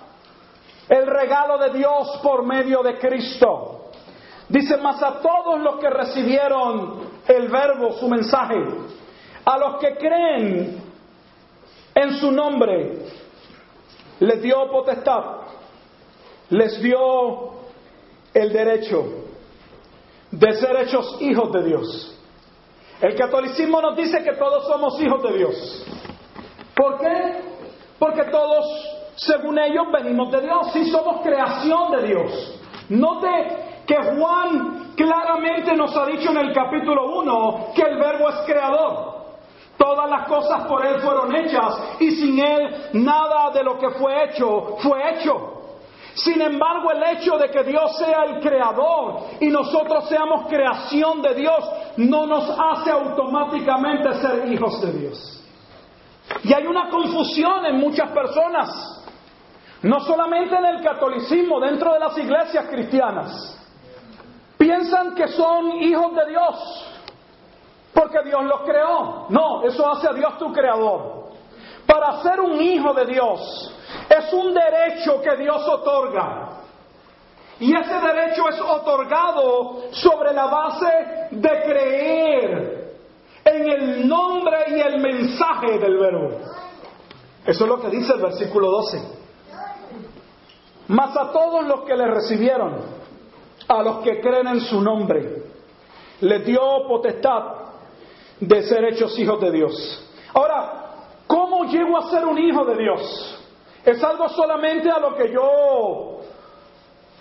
El 0.87 1.07
regalo 1.07 1.57
de 1.57 1.71
Dios 1.71 2.19
por 2.21 2.45
medio 2.45 2.83
de 2.83 2.99
Cristo. 2.99 3.89
Dice, 4.47 4.77
más 4.77 5.01
a 5.01 5.21
todos 5.21 5.59
los 5.59 5.79
que 5.79 5.89
recibieron 5.89 6.99
el 7.27 7.47
verbo, 7.47 7.93
su 7.93 8.07
mensaje, 8.07 8.55
a 9.43 9.57
los 9.57 9.77
que 9.77 9.97
creen 9.97 10.83
en 11.95 12.13
su 12.19 12.31
nombre, 12.31 13.07
les 14.19 14.41
dio 14.41 14.69
potestad, 14.69 15.23
les 16.49 16.81
dio 16.81 17.53
el 18.33 18.51
derecho 18.51 19.05
de 20.31 20.53
ser 20.53 20.75
hechos 20.81 21.17
hijos 21.21 21.51
de 21.51 21.63
Dios. 21.63 22.15
El 23.01 23.15
catolicismo 23.15 23.81
nos 23.81 23.95
dice 23.95 24.23
que 24.23 24.33
todos 24.33 24.67
somos 24.67 25.01
hijos 25.01 25.23
de 25.23 25.37
Dios. 25.37 25.85
¿Por 26.75 26.99
qué? 26.99 27.41
Porque 27.97 28.23
todos, 28.25 28.65
según 29.15 29.57
ellos, 29.57 29.85
venimos 29.91 30.31
de 30.31 30.41
Dios. 30.41 30.71
Sí 30.73 30.89
somos 30.91 31.21
creación 31.21 31.91
de 31.91 32.07
Dios. 32.07 32.61
Note 32.89 33.83
que 33.87 33.95
Juan 33.95 34.93
claramente 34.95 35.75
nos 35.75 35.95
ha 35.95 36.05
dicho 36.05 36.29
en 36.31 36.37
el 36.37 36.53
capítulo 36.53 37.19
1 37.19 37.67
que 37.73 37.81
el 37.81 37.97
verbo 37.97 38.29
es 38.29 38.35
creador. 38.45 39.18
Todas 39.79 40.09
las 40.09 40.27
cosas 40.27 40.67
por 40.67 40.85
Él 40.85 40.99
fueron 40.99 41.33
hechas 41.33 41.95
y 42.01 42.11
sin 42.11 42.37
Él 42.37 42.89
nada 42.93 43.49
de 43.51 43.63
lo 43.63 43.79
que 43.79 43.89
fue 43.91 44.25
hecho 44.25 44.75
fue 44.79 44.99
hecho. 45.13 45.55
Sin 46.15 46.41
embargo, 46.41 46.91
el 46.91 47.15
hecho 47.15 47.37
de 47.37 47.49
que 47.49 47.63
Dios 47.63 47.97
sea 47.97 48.23
el 48.23 48.41
creador 48.41 49.21
y 49.39 49.47
nosotros 49.47 50.09
seamos 50.09 50.47
creación 50.49 51.21
de 51.21 51.33
Dios 51.33 51.59
no 51.95 52.25
nos 52.25 52.49
hace 52.49 52.91
automáticamente 52.91 54.15
ser 54.15 54.51
hijos 54.51 54.81
de 54.81 54.91
Dios. 54.91 55.43
Y 56.43 56.53
hay 56.53 56.67
una 56.67 56.89
confusión 56.89 57.65
en 57.65 57.77
muchas 57.77 58.11
personas, 58.11 59.05
no 59.81 60.01
solamente 60.01 60.57
en 60.57 60.65
el 60.65 60.83
catolicismo, 60.83 61.61
dentro 61.61 61.93
de 61.93 61.99
las 61.99 62.17
iglesias 62.17 62.65
cristianas. 62.69 63.55
Piensan 64.57 65.15
que 65.15 65.29
son 65.29 65.81
hijos 65.81 66.13
de 66.17 66.31
Dios 66.31 66.85
porque 67.93 68.19
Dios 68.23 68.43
los 68.43 68.61
creó. 68.61 69.25
No, 69.29 69.63
eso 69.63 69.87
hace 69.89 70.07
a 70.07 70.13
Dios 70.13 70.37
tu 70.37 70.51
creador. 70.51 71.29
Para 71.85 72.21
ser 72.21 72.39
un 72.39 72.61
hijo 72.61 72.93
de 72.93 73.05
Dios 73.05 73.75
es 74.09 74.33
un 74.33 74.53
derecho 74.53 75.21
que 75.21 75.35
Dios 75.37 75.67
otorga. 75.67 76.49
Y 77.59 77.75
ese 77.75 77.99
derecho 77.99 78.47
es 78.47 78.61
otorgado 78.61 79.91
sobre 79.91 80.33
la 80.33 80.45
base 80.45 81.27
de 81.31 81.49
creer 81.63 82.79
en 83.43 83.69
el 83.69 84.07
nombre 84.07 84.57
y 84.67 84.79
el 84.79 85.01
mensaje 85.01 85.77
del 85.77 85.97
verbo. 85.97 86.29
Eso 87.45 87.63
es 87.63 87.69
lo 87.69 87.81
que 87.81 87.89
dice 87.89 88.13
el 88.13 88.21
versículo 88.21 88.71
12. 88.71 89.19
Mas 90.87 91.15
a 91.17 91.31
todos 91.31 91.65
los 91.65 91.81
que 91.81 91.95
le 91.95 92.07
recibieron, 92.07 92.77
a 93.67 93.83
los 93.83 93.99
que 93.99 94.21
creen 94.21 94.47
en 94.47 94.61
su 94.61 94.81
nombre, 94.81 95.43
les 96.21 96.45
dio 96.45 96.61
potestad 96.87 97.58
de 98.39 98.63
ser 98.63 98.85
hechos 98.85 99.17
hijos 99.19 99.39
de 99.41 99.51
Dios. 99.51 100.05
Ahora, 100.33 100.83
¿cómo 101.27 101.65
llego 101.65 101.97
a 101.97 102.09
ser 102.09 102.25
un 102.25 102.37
hijo 102.37 102.65
de 102.65 102.75
Dios? 102.77 103.39
¿Es 103.85 104.03
algo 104.03 104.29
solamente 104.29 104.89
a 104.89 104.99
lo 104.99 105.15
que 105.15 105.31
yo 105.31 106.19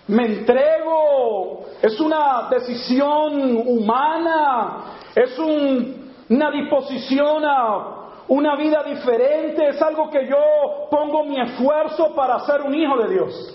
me 0.09 0.27
entrego? 0.27 1.65
¿Es 1.83 1.99
una 2.01 2.49
decisión 2.51 3.57
humana? 3.67 4.85
¿Es 5.15 5.39
una 5.39 6.51
disposición 6.51 7.45
a 7.45 7.99
una 8.29 8.57
vida 8.57 8.83
diferente? 8.83 9.69
¿Es 9.69 9.81
algo 9.81 10.11
que 10.11 10.27
yo 10.29 10.89
pongo 10.91 11.25
mi 11.25 11.41
esfuerzo 11.41 12.15
para 12.15 12.41
ser 12.41 12.63
un 12.63 12.75
hijo 12.75 12.97
de 12.99 13.09
Dios? 13.09 13.55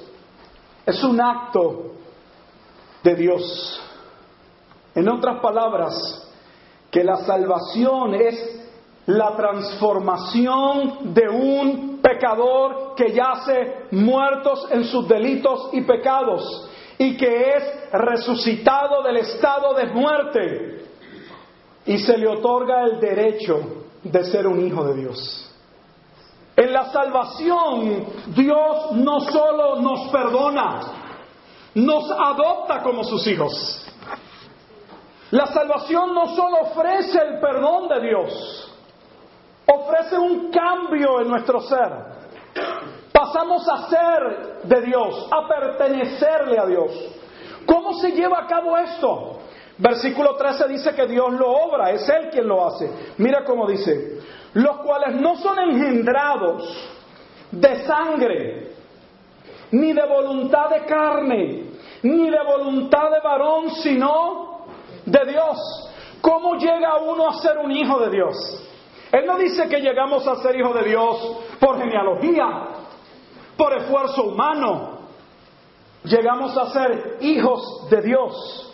Es 0.85 1.03
un 1.03 1.21
acto 1.21 1.91
de 3.03 3.15
Dios. 3.15 3.81
En 4.95 5.09
otras 5.09 5.39
palabras, 5.39 6.32
que 6.93 7.03
la 7.03 7.17
salvación 7.25 8.13
es 8.13 8.61
la 9.07 9.35
transformación 9.35 11.11
de 11.15 11.27
un 11.27 11.99
pecador 12.03 12.93
que 12.95 13.11
yace 13.11 13.87
muertos 13.89 14.67
en 14.69 14.85
sus 14.85 15.07
delitos 15.07 15.69
y 15.73 15.81
pecados 15.81 16.69
y 16.99 17.17
que 17.17 17.55
es 17.55 17.91
resucitado 17.91 19.01
del 19.01 19.17
estado 19.17 19.73
de 19.73 19.87
muerte 19.87 20.85
y 21.87 21.97
se 21.97 22.15
le 22.15 22.27
otorga 22.27 22.83
el 22.83 22.99
derecho 22.99 23.85
de 24.03 24.23
ser 24.25 24.45
un 24.45 24.63
hijo 24.63 24.85
de 24.85 24.93
Dios. 24.93 25.51
En 26.55 26.71
la 26.71 26.91
salvación 26.91 28.05
Dios 28.35 28.91
no 28.91 29.19
solo 29.21 29.81
nos 29.81 30.11
perdona, 30.11 30.81
nos 31.73 32.11
adopta 32.11 32.83
como 32.83 33.03
sus 33.03 33.25
hijos. 33.25 33.83
La 35.33 35.47
salvación 35.47 36.13
no 36.13 36.27
solo 36.35 36.57
ofrece 36.61 37.17
el 37.17 37.39
perdón 37.39 37.87
de 37.87 38.01
Dios, 38.01 38.71
ofrece 39.65 40.15
un 40.15 40.51
cambio 40.51 41.21
en 41.21 41.27
nuestro 41.27 41.59
ser. 41.61 41.89
Pasamos 43.11 43.67
a 43.67 43.89
ser 43.89 44.61
de 44.61 44.81
Dios, 44.81 45.27
a 45.31 45.47
pertenecerle 45.47 46.59
a 46.59 46.67
Dios. 46.67 46.91
¿Cómo 47.65 47.93
se 47.93 48.11
lleva 48.11 48.41
a 48.41 48.45
cabo 48.45 48.77
esto? 48.77 49.39
Versículo 49.79 50.35
13 50.35 50.67
dice 50.67 50.93
que 50.93 51.07
Dios 51.07 51.33
lo 51.33 51.49
obra, 51.49 51.89
es 51.89 52.07
Él 52.07 52.29
quien 52.29 52.47
lo 52.47 52.67
hace. 52.67 52.91
Mira 53.17 53.43
cómo 53.43 53.65
dice, 53.65 54.19
los 54.53 54.81
cuales 54.81 55.19
no 55.19 55.37
son 55.37 55.57
engendrados 55.57 56.91
de 57.49 57.87
sangre, 57.87 58.71
ni 59.71 59.93
de 59.93 60.05
voluntad 60.05 60.69
de 60.69 60.85
carne, 60.85 61.71
ni 62.03 62.29
de 62.29 62.43
voluntad 62.43 63.09
de 63.09 63.19
varón, 63.19 63.71
sino 63.71 64.52
de 65.05 65.31
Dios. 65.31 65.57
¿Cómo 66.21 66.55
llega 66.55 66.97
uno 66.97 67.29
a 67.29 67.33
ser 67.41 67.57
un 67.57 67.71
hijo 67.71 67.99
de 67.99 68.09
Dios? 68.09 68.35
Él 69.11 69.25
no 69.25 69.37
dice 69.37 69.67
que 69.67 69.79
llegamos 69.79 70.27
a 70.27 70.37
ser 70.37 70.55
hijos 70.55 70.73
de 70.75 70.83
Dios 70.83 71.17
por 71.59 71.77
genealogía, 71.77 72.45
por 73.57 73.73
esfuerzo 73.73 74.23
humano. 74.23 74.99
Llegamos 76.03 76.57
a 76.57 76.71
ser 76.71 77.17
hijos 77.21 77.89
de 77.89 78.01
Dios 78.01 78.73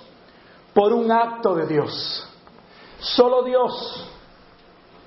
por 0.74 0.94
un 0.94 1.12
acto 1.12 1.56
de 1.56 1.68
Dios. 1.68 2.28
Solo 3.00 3.44
Dios 3.44 4.10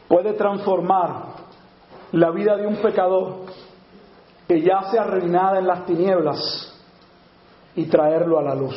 puede 0.08 0.35
transformar 0.35 1.32
la 2.12 2.30
vida 2.30 2.56
de 2.56 2.66
un 2.66 2.76
pecador 2.76 3.46
que 4.46 4.61
ya 4.61 4.82
se 4.90 4.98
arruinada 4.98 5.58
en 5.58 5.66
las 5.66 5.87
tinieblas 5.87 6.78
y 7.74 7.87
traerlo 7.87 8.38
a 8.38 8.42
la 8.42 8.54
luz. 8.54 8.76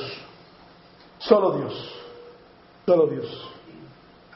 Solo 1.17 1.51
Dios. 1.51 1.94
Solo 2.85 3.07
Dios. 3.07 3.51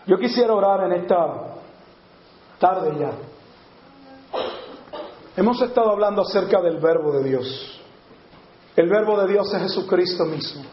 Yo 0.07 0.17
quisiera 0.17 0.53
orar 0.53 0.85
en 0.85 1.01
esta 1.03 1.55
tarde 2.59 2.97
ya. 2.99 3.11
Hemos 5.37 5.61
estado 5.61 5.91
hablando 5.91 6.23
acerca 6.23 6.61
del 6.61 6.79
verbo 6.79 7.11
de 7.13 7.29
Dios. 7.29 7.79
El 8.75 8.89
verbo 8.89 9.19
de 9.21 9.31
Dios 9.31 9.53
es 9.53 9.61
Jesucristo 9.61 10.25
mismo. 10.25 10.63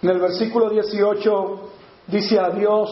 En 0.00 0.10
el 0.10 0.20
versículo 0.20 0.70
18 0.70 1.60
dice 2.06 2.38
a 2.38 2.50
Dios 2.50 2.88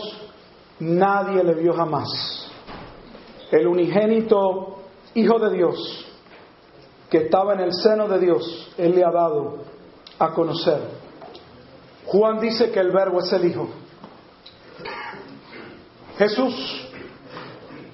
nadie 0.80 1.44
le 1.44 1.54
vio 1.54 1.72
jamás. 1.74 2.50
El 3.50 3.66
unigénito 3.66 4.70
Hijo 5.16 5.38
de 5.38 5.56
Dios 5.56 6.04
que 7.08 7.18
estaba 7.18 7.54
en 7.54 7.60
el 7.60 7.72
seno 7.72 8.08
de 8.08 8.18
Dios, 8.18 8.72
Él 8.76 8.96
le 8.96 9.04
ha 9.04 9.10
dado 9.12 9.58
a 10.18 10.34
conocer. 10.34 10.80
Juan 12.06 12.40
dice 12.40 12.72
que 12.72 12.80
el 12.80 12.90
verbo 12.90 13.20
es 13.20 13.32
el 13.32 13.44
Hijo. 13.44 13.68
Jesús 16.18 16.54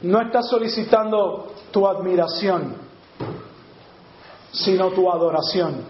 no 0.02 0.20
está 0.20 0.42
solicitando 0.42 1.52
tu 1.70 1.86
admiración, 1.86 2.74
sino 4.52 4.90
tu 4.90 5.10
adoración. 5.10 5.84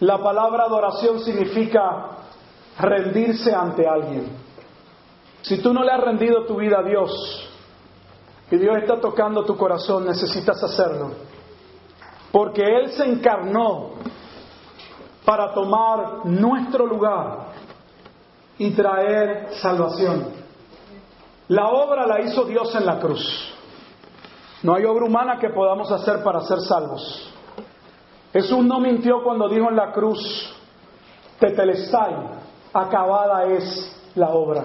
La 0.00 0.18
palabra 0.18 0.64
adoración 0.64 1.20
significa 1.20 2.08
rendirse 2.78 3.54
ante 3.54 3.86
alguien. 3.86 4.36
Si 5.42 5.58
tú 5.58 5.72
no 5.72 5.82
le 5.82 5.92
has 5.92 6.00
rendido 6.00 6.44
tu 6.44 6.56
vida 6.56 6.80
a 6.80 6.82
Dios 6.82 7.48
y 8.50 8.56
Dios 8.56 8.76
está 8.78 9.00
tocando 9.00 9.44
tu 9.44 9.56
corazón, 9.56 10.06
necesitas 10.06 10.62
hacerlo. 10.62 11.12
Porque 12.30 12.62
Él 12.62 12.90
se 12.92 13.04
encarnó 13.04 13.90
para 15.24 15.52
tomar 15.52 16.24
nuestro 16.24 16.86
lugar 16.86 17.52
y 18.58 18.70
traer 18.72 19.50
salvación. 19.60 20.41
La 21.48 21.68
obra 21.68 22.06
la 22.06 22.20
hizo 22.20 22.44
Dios 22.44 22.74
en 22.74 22.86
la 22.86 22.98
cruz. 22.98 23.52
No 24.62 24.74
hay 24.74 24.84
obra 24.84 25.06
humana 25.06 25.38
que 25.38 25.50
podamos 25.50 25.90
hacer 25.90 26.22
para 26.22 26.40
ser 26.42 26.60
salvos. 26.60 27.30
Jesús 28.32 28.64
no 28.64 28.80
mintió 28.80 29.22
cuando 29.22 29.48
dijo 29.48 29.68
en 29.68 29.76
la 29.76 29.92
cruz, 29.92 30.18
Tetelestai, 31.38 32.14
acabada 32.72 33.44
es 33.46 34.12
la 34.14 34.30
obra. 34.30 34.64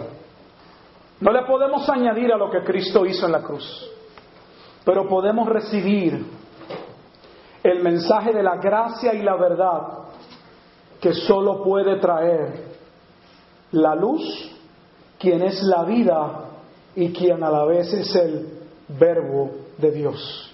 No 1.20 1.32
le 1.32 1.44
podemos 1.44 1.90
añadir 1.90 2.32
a 2.32 2.38
lo 2.38 2.52
que 2.52 2.64
Cristo 2.64 3.06
hizo 3.06 3.26
en 3.26 3.32
la 3.32 3.42
cruz, 3.42 3.90
pero 4.86 5.08
podemos 5.08 5.50
recibir 5.50 6.26
el 7.64 7.84
mensaje 7.84 8.32
de 8.32 8.44
la 8.44 8.58
gracia 8.58 9.14
y 9.16 9.24
la 9.24 9.36
verdad 9.36 9.82
que 11.02 11.14
solo 11.14 11.64
puede 11.64 12.00
traer 12.00 12.68
la 13.72 13.96
luz, 13.96 14.22
quien 15.20 15.42
es 15.42 15.62
la 15.64 15.84
vida 15.84 16.47
y 16.98 17.14
quien 17.14 17.44
a 17.44 17.52
la 17.52 17.64
vez 17.64 17.94
es 17.94 18.16
el 18.16 18.58
verbo 18.88 19.52
de 19.78 19.92
Dios. 19.92 20.52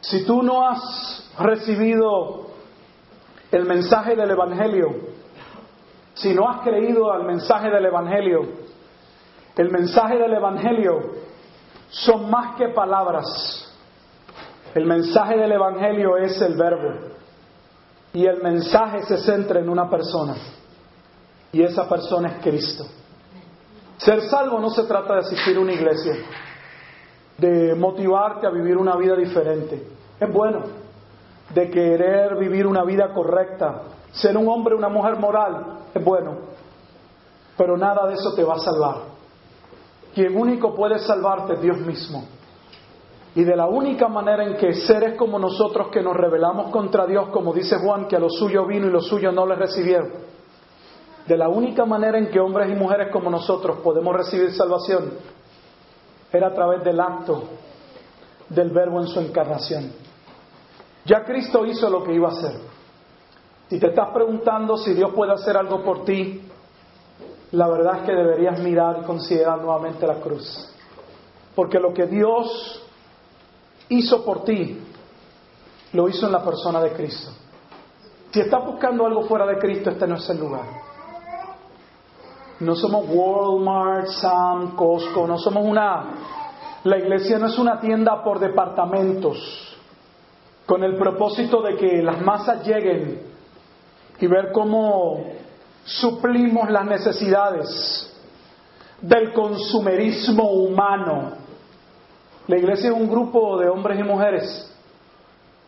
Si 0.00 0.24
tú 0.24 0.44
no 0.44 0.64
has 0.64 1.28
recibido 1.40 2.46
el 3.50 3.64
mensaje 3.64 4.14
del 4.14 4.30
Evangelio, 4.30 4.86
si 6.14 6.32
no 6.34 6.48
has 6.48 6.60
creído 6.60 7.10
al 7.10 7.24
mensaje 7.24 7.68
del 7.68 7.84
Evangelio, 7.84 8.42
el 9.56 9.72
mensaje 9.72 10.18
del 10.18 10.32
Evangelio 10.32 11.16
son 11.88 12.30
más 12.30 12.56
que 12.56 12.68
palabras. 12.68 13.74
El 14.72 14.86
mensaje 14.86 15.36
del 15.36 15.50
Evangelio 15.50 16.16
es 16.16 16.40
el 16.40 16.56
verbo. 16.56 17.08
Y 18.12 18.24
el 18.24 18.40
mensaje 18.40 19.02
se 19.02 19.18
centra 19.18 19.58
en 19.58 19.68
una 19.68 19.90
persona. 19.90 20.36
Y 21.50 21.60
esa 21.60 21.88
persona 21.88 22.36
es 22.36 22.42
Cristo. 22.44 22.84
Ser 24.00 24.22
salvo 24.22 24.58
no 24.58 24.70
se 24.70 24.84
trata 24.84 25.14
de 25.14 25.20
asistir 25.20 25.58
a 25.58 25.60
una 25.60 25.72
iglesia, 25.74 26.14
de 27.36 27.74
motivarte 27.74 28.46
a 28.46 28.50
vivir 28.50 28.78
una 28.78 28.96
vida 28.96 29.14
diferente. 29.14 29.88
Es 30.18 30.32
bueno, 30.32 30.60
de 31.52 31.70
querer 31.70 32.38
vivir 32.38 32.66
una 32.66 32.82
vida 32.84 33.12
correcta, 33.12 33.82
ser 34.12 34.38
un 34.38 34.48
hombre, 34.48 34.74
una 34.74 34.88
mujer 34.88 35.18
moral, 35.18 35.80
es 35.92 36.02
bueno, 36.02 36.38
pero 37.58 37.76
nada 37.76 38.06
de 38.06 38.14
eso 38.14 38.34
te 38.34 38.42
va 38.42 38.54
a 38.54 38.60
salvar. 38.60 38.96
Quien 40.14 40.34
único 40.34 40.74
puede 40.74 40.98
salvarte 40.98 41.54
es 41.54 41.60
Dios 41.60 41.78
mismo. 41.78 42.24
Y 43.34 43.44
de 43.44 43.54
la 43.54 43.68
única 43.68 44.08
manera 44.08 44.44
en 44.44 44.56
que 44.56 44.72
seres 44.72 45.14
como 45.16 45.38
nosotros 45.38 45.88
que 45.88 46.02
nos 46.02 46.16
rebelamos 46.16 46.70
contra 46.70 47.06
Dios, 47.06 47.28
como 47.28 47.52
dice 47.52 47.76
Juan, 47.76 48.08
que 48.08 48.16
a 48.16 48.18
lo 48.18 48.30
suyo 48.30 48.64
vino 48.66 48.86
y 48.86 48.90
lo 48.90 49.02
suyo 49.02 49.30
no 49.30 49.46
le 49.46 49.56
recibieron, 49.56 50.10
de 51.30 51.36
la 51.36 51.48
única 51.48 51.84
manera 51.84 52.18
en 52.18 52.28
que 52.28 52.40
hombres 52.40 52.68
y 52.68 52.74
mujeres 52.74 53.12
como 53.12 53.30
nosotros 53.30 53.78
podemos 53.84 54.16
recibir 54.16 54.52
salvación, 54.52 55.12
era 56.32 56.48
a 56.48 56.52
través 56.52 56.82
del 56.82 56.98
acto 56.98 57.44
del 58.48 58.70
verbo 58.70 59.00
en 59.00 59.06
su 59.06 59.20
encarnación. 59.20 59.92
Ya 61.04 61.22
Cristo 61.22 61.64
hizo 61.64 61.88
lo 61.88 62.02
que 62.02 62.14
iba 62.14 62.30
a 62.30 62.32
hacer. 62.32 62.56
Si 63.68 63.78
te 63.78 63.90
estás 63.90 64.08
preguntando 64.12 64.76
si 64.76 64.92
Dios 64.92 65.12
puede 65.14 65.32
hacer 65.32 65.56
algo 65.56 65.84
por 65.84 66.04
ti, 66.04 66.48
la 67.52 67.68
verdad 67.68 67.98
es 67.98 68.06
que 68.06 68.12
deberías 68.12 68.58
mirar 68.58 68.98
y 69.00 69.04
considerar 69.04 69.60
nuevamente 69.60 70.08
la 70.08 70.16
cruz. 70.16 70.68
Porque 71.54 71.78
lo 71.78 71.94
que 71.94 72.06
Dios 72.06 72.84
hizo 73.88 74.24
por 74.24 74.42
ti, 74.42 74.82
lo 75.92 76.08
hizo 76.08 76.26
en 76.26 76.32
la 76.32 76.42
persona 76.42 76.80
de 76.80 76.92
Cristo. 76.92 77.30
Si 78.32 78.40
estás 78.40 78.66
buscando 78.66 79.06
algo 79.06 79.22
fuera 79.28 79.46
de 79.46 79.58
Cristo, 79.58 79.90
este 79.90 80.08
no 80.08 80.16
es 80.16 80.28
el 80.28 80.40
lugar. 80.40 80.89
No 82.60 82.76
somos 82.76 83.06
Walmart, 83.08 84.08
Sam, 84.08 84.76
Costco, 84.76 85.26
no 85.26 85.38
somos 85.38 85.64
una... 85.64 86.04
La 86.84 86.98
iglesia 86.98 87.38
no 87.38 87.46
es 87.46 87.58
una 87.58 87.78
tienda 87.78 88.22
por 88.22 88.38
departamentos, 88.38 89.76
con 90.64 90.82
el 90.82 90.96
propósito 90.96 91.60
de 91.60 91.76
que 91.76 92.02
las 92.02 92.22
masas 92.22 92.66
lleguen 92.66 93.20
y 94.18 94.26
ver 94.26 94.50
cómo 94.52 95.24
suplimos 95.84 96.70
las 96.70 96.86
necesidades 96.86 98.10
del 99.02 99.32
consumerismo 99.32 100.50
humano. 100.52 101.32
La 102.46 102.56
iglesia 102.56 102.90
es 102.90 102.96
un 102.96 103.08
grupo 103.08 103.58
de 103.58 103.68
hombres 103.68 103.98
y 103.98 104.02
mujeres 104.02 104.74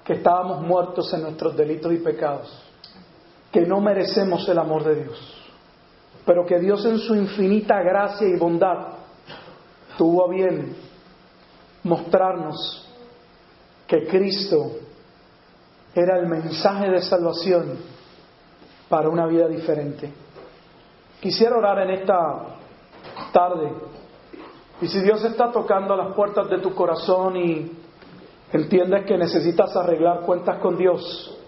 que 0.05 0.15
estábamos 0.15 0.63
muertos 0.63 1.13
en 1.13 1.23
nuestros 1.23 1.57
delitos 1.57 1.93
y 1.93 1.99
pecados, 1.99 2.51
que 3.51 3.63
no 3.63 3.81
merecemos 3.81 4.49
el 4.49 4.59
amor 4.59 4.85
de 4.85 5.05
Dios, 5.05 5.42
pero 6.25 6.47
que 6.47 6.59
Dios 6.59 6.85
en 6.85 6.99
su 6.99 7.15
infinita 7.15 7.83
gracia 7.83 8.29
y 8.29 8.39
bondad 8.39 8.89
tuvo 9.99 10.27
a 10.27 10.31
bien 10.31 10.77
mostrarnos 11.83 12.89
que 13.87 14.07
Cristo 14.07 14.73
era 15.95 16.19
el 16.19 16.27
mensaje 16.27 16.91
de 16.91 17.03
salvación 17.03 17.79
para 18.89 19.09
una 19.09 19.27
vida 19.27 19.49
diferente. 19.49 20.13
Quisiera 21.21 21.57
orar 21.57 21.81
en 21.81 21.91
esta 21.91 22.57
tarde. 23.33 23.73
Y 24.81 24.89
si 24.89 25.01
Dios 25.01 25.23
está 25.25 25.53
tocando 25.53 25.97
las 25.97 26.15
puertas 26.15 26.49
de 26.49 26.59
tu 26.59 26.75
corazón 26.75 27.37
y 27.37 27.71
entiendes 28.53 29.05
que 29.07 29.17
necesitas 29.17 29.77
arreglar 29.77 30.21
cuentas 30.23 30.59
con 30.59 30.77
Dios, 30.77 31.39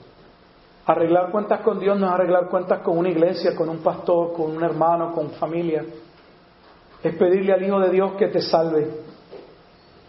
arreglar 0.87 1.31
cuentas 1.31 1.61
con 1.61 1.79
Dios 1.79 1.99
no 1.99 2.07
es 2.07 2.13
arreglar 2.13 2.49
cuentas 2.49 2.81
con 2.81 2.99
una 2.99 3.09
iglesia, 3.09 3.55
con 3.57 3.69
un 3.69 3.79
pastor, 3.79 4.33
con 4.33 4.57
un 4.57 4.63
hermano, 4.63 5.13
con 5.13 5.31
familia. 5.31 5.85
Es 7.03 7.15
pedirle 7.17 7.53
al 7.53 7.63
Hijo 7.63 7.81
de 7.81 7.91
Dios 7.91 8.13
que 8.19 8.29
te 8.29 8.41
salve 8.41 8.89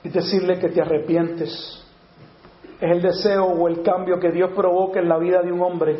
y 0.03 0.09
decirle 0.09 0.59
que 0.59 0.69
te 0.69 0.81
arrepientes. 0.81 1.83
Es 2.79 2.91
el 2.91 3.01
deseo 3.01 3.45
o 3.45 3.67
el 3.67 3.81
cambio 3.81 4.19
que 4.19 4.31
Dios 4.31 4.51
provoca 4.55 4.99
en 4.99 5.09
la 5.09 5.17
vida 5.17 5.41
de 5.41 5.51
un 5.51 5.61
hombre 5.61 5.97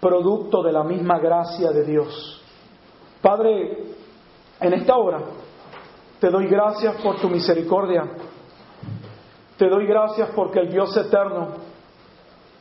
producto 0.00 0.62
de 0.62 0.72
la 0.72 0.84
misma 0.84 1.18
gracia 1.18 1.70
de 1.70 1.84
Dios. 1.84 2.42
Padre, 3.22 3.84
en 4.60 4.74
esta 4.74 4.96
hora 4.96 5.20
te 6.20 6.28
doy 6.28 6.46
gracias 6.46 7.00
por 7.02 7.20
tu 7.20 7.28
misericordia. 7.28 8.04
Te 9.56 9.68
doy 9.68 9.86
gracias 9.86 10.30
porque 10.34 10.60
el 10.60 10.70
Dios 10.70 10.94
eterno, 10.96 11.52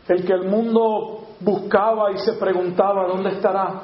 el 0.08 0.26
que 0.26 0.34
el 0.34 0.46
mundo 0.46 1.28
buscaba 1.40 2.12
y 2.12 2.18
se 2.18 2.34
preguntaba 2.34 3.08
dónde 3.08 3.32
estará, 3.32 3.82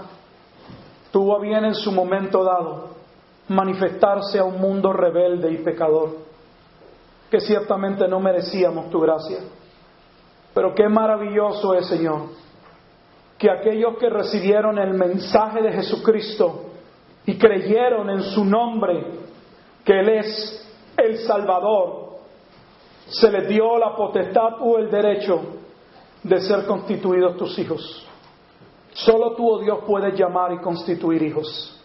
tuvo 1.12 1.40
bien 1.40 1.66
en 1.66 1.76
su 1.76 1.92
momento 1.92 2.44
dado 2.44 2.90
manifestarse 3.48 4.40
a 4.40 4.44
un 4.44 4.60
mundo 4.60 4.94
rebelde 4.94 5.52
y 5.52 5.58
pecador, 5.58 6.18
que 7.32 7.40
ciertamente 7.40 8.08
no 8.08 8.20
merecíamos 8.20 8.90
tu 8.90 9.00
gracia. 9.00 9.40
Pero 10.54 10.74
qué 10.76 10.88
maravilloso 10.88 11.74
es, 11.74 11.88
Señor, 11.88 12.28
que 13.38 13.50
aquellos 13.50 13.98
que 13.98 14.10
recibieron 14.10 14.78
el 14.78 14.94
mensaje 14.94 15.62
de 15.62 15.72
Jesucristo 15.72 16.66
y 17.26 17.38
creyeron 17.38 18.10
en 18.10 18.22
su 18.22 18.46
nombre, 18.46 19.20
que 19.84 20.00
Él 20.00 20.10
es 20.10 20.70
el 20.98 21.18
Salvador, 21.20 22.10
se 23.08 23.32
les 23.32 23.48
dio 23.48 23.78
la 23.78 23.96
potestad 23.96 24.62
o 24.62 24.78
el 24.78 24.92
derecho 24.92 25.42
de 26.24 26.42
ser 26.42 26.66
constituidos 26.66 27.38
tus 27.38 27.58
hijos. 27.60 28.06
Solo 28.94 29.36
tú, 29.36 29.50
oh 29.50 29.60
Dios, 29.60 29.80
puedes 29.86 30.18
llamar 30.18 30.54
y 30.54 30.58
constituir 30.60 31.22
hijos. 31.24 31.76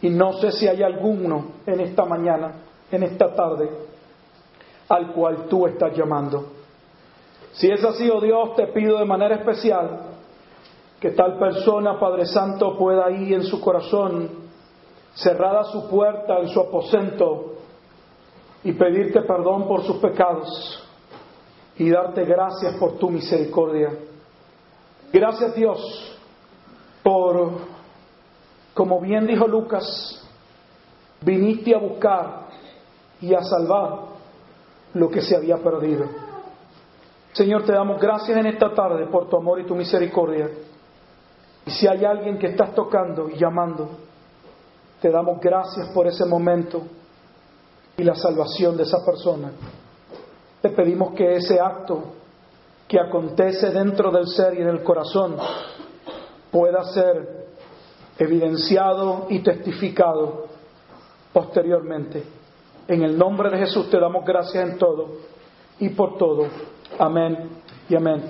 Y 0.00 0.10
no 0.10 0.34
sé 0.34 0.52
si 0.52 0.68
hay 0.68 0.82
alguno 0.82 1.46
en 1.66 1.80
esta 1.80 2.04
mañana, 2.04 2.52
en 2.90 3.02
esta 3.02 3.34
tarde, 3.34 3.68
al 4.88 5.12
cual 5.12 5.46
tú 5.48 5.66
estás 5.66 5.96
llamando. 5.96 6.52
Si 7.52 7.68
es 7.68 7.82
así, 7.84 8.08
oh 8.08 8.20
Dios, 8.20 8.54
te 8.54 8.68
pido 8.68 8.98
de 8.98 9.04
manera 9.04 9.36
especial 9.36 10.02
que 11.00 11.10
tal 11.10 11.38
persona, 11.38 11.98
Padre 11.98 12.26
Santo, 12.26 12.76
pueda 12.76 13.10
ir 13.10 13.34
en 13.34 13.44
su 13.44 13.60
corazón, 13.60 14.28
cerrada 15.14 15.64
su 15.64 15.88
puerta 15.88 16.38
en 16.38 16.48
su 16.48 16.60
aposento, 16.60 17.54
y 18.62 18.72
pedirte 18.72 19.22
perdón 19.22 19.66
por 19.66 19.82
sus 19.82 19.96
pecados 19.96 20.87
y 21.78 21.90
darte 21.90 22.24
gracias 22.24 22.74
por 22.76 22.98
tu 22.98 23.08
misericordia. 23.08 23.90
Gracias 25.12 25.54
Dios 25.54 26.18
por, 27.02 27.52
como 28.74 29.00
bien 29.00 29.26
dijo 29.26 29.46
Lucas, 29.46 30.22
viniste 31.22 31.74
a 31.74 31.78
buscar 31.78 32.48
y 33.20 33.32
a 33.34 33.42
salvar 33.42 34.00
lo 34.94 35.08
que 35.08 35.22
se 35.22 35.36
había 35.36 35.56
perdido. 35.58 36.06
Señor, 37.32 37.64
te 37.64 37.72
damos 37.72 38.00
gracias 38.00 38.36
en 38.36 38.46
esta 38.46 38.74
tarde 38.74 39.06
por 39.06 39.28
tu 39.28 39.36
amor 39.36 39.60
y 39.60 39.66
tu 39.66 39.74
misericordia. 39.74 40.50
Y 41.64 41.70
si 41.70 41.86
hay 41.86 42.04
alguien 42.04 42.38
que 42.38 42.48
estás 42.48 42.74
tocando 42.74 43.28
y 43.28 43.36
llamando, 43.36 43.88
te 45.00 45.10
damos 45.10 45.38
gracias 45.40 45.88
por 45.90 46.06
ese 46.06 46.24
momento 46.24 46.82
y 47.96 48.02
la 48.02 48.16
salvación 48.16 48.76
de 48.76 48.82
esa 48.82 49.04
persona. 49.04 49.52
Te 50.60 50.70
pedimos 50.70 51.14
que 51.14 51.36
ese 51.36 51.60
acto 51.60 52.02
que 52.86 52.98
acontece 52.98 53.70
dentro 53.70 54.10
del 54.10 54.26
ser 54.26 54.54
y 54.54 54.62
en 54.62 54.68
el 54.68 54.82
corazón 54.82 55.36
pueda 56.50 56.84
ser 56.84 57.46
evidenciado 58.18 59.26
y 59.28 59.40
testificado 59.40 60.46
posteriormente. 61.32 62.24
En 62.88 63.02
el 63.02 63.16
nombre 63.16 63.50
de 63.50 63.58
Jesús 63.58 63.90
te 63.90 64.00
damos 64.00 64.24
gracias 64.24 64.68
en 64.68 64.78
todo 64.78 65.18
y 65.78 65.90
por 65.90 66.16
todo. 66.16 66.46
Amén 66.98 67.50
y 67.88 67.94
amén. 67.94 68.22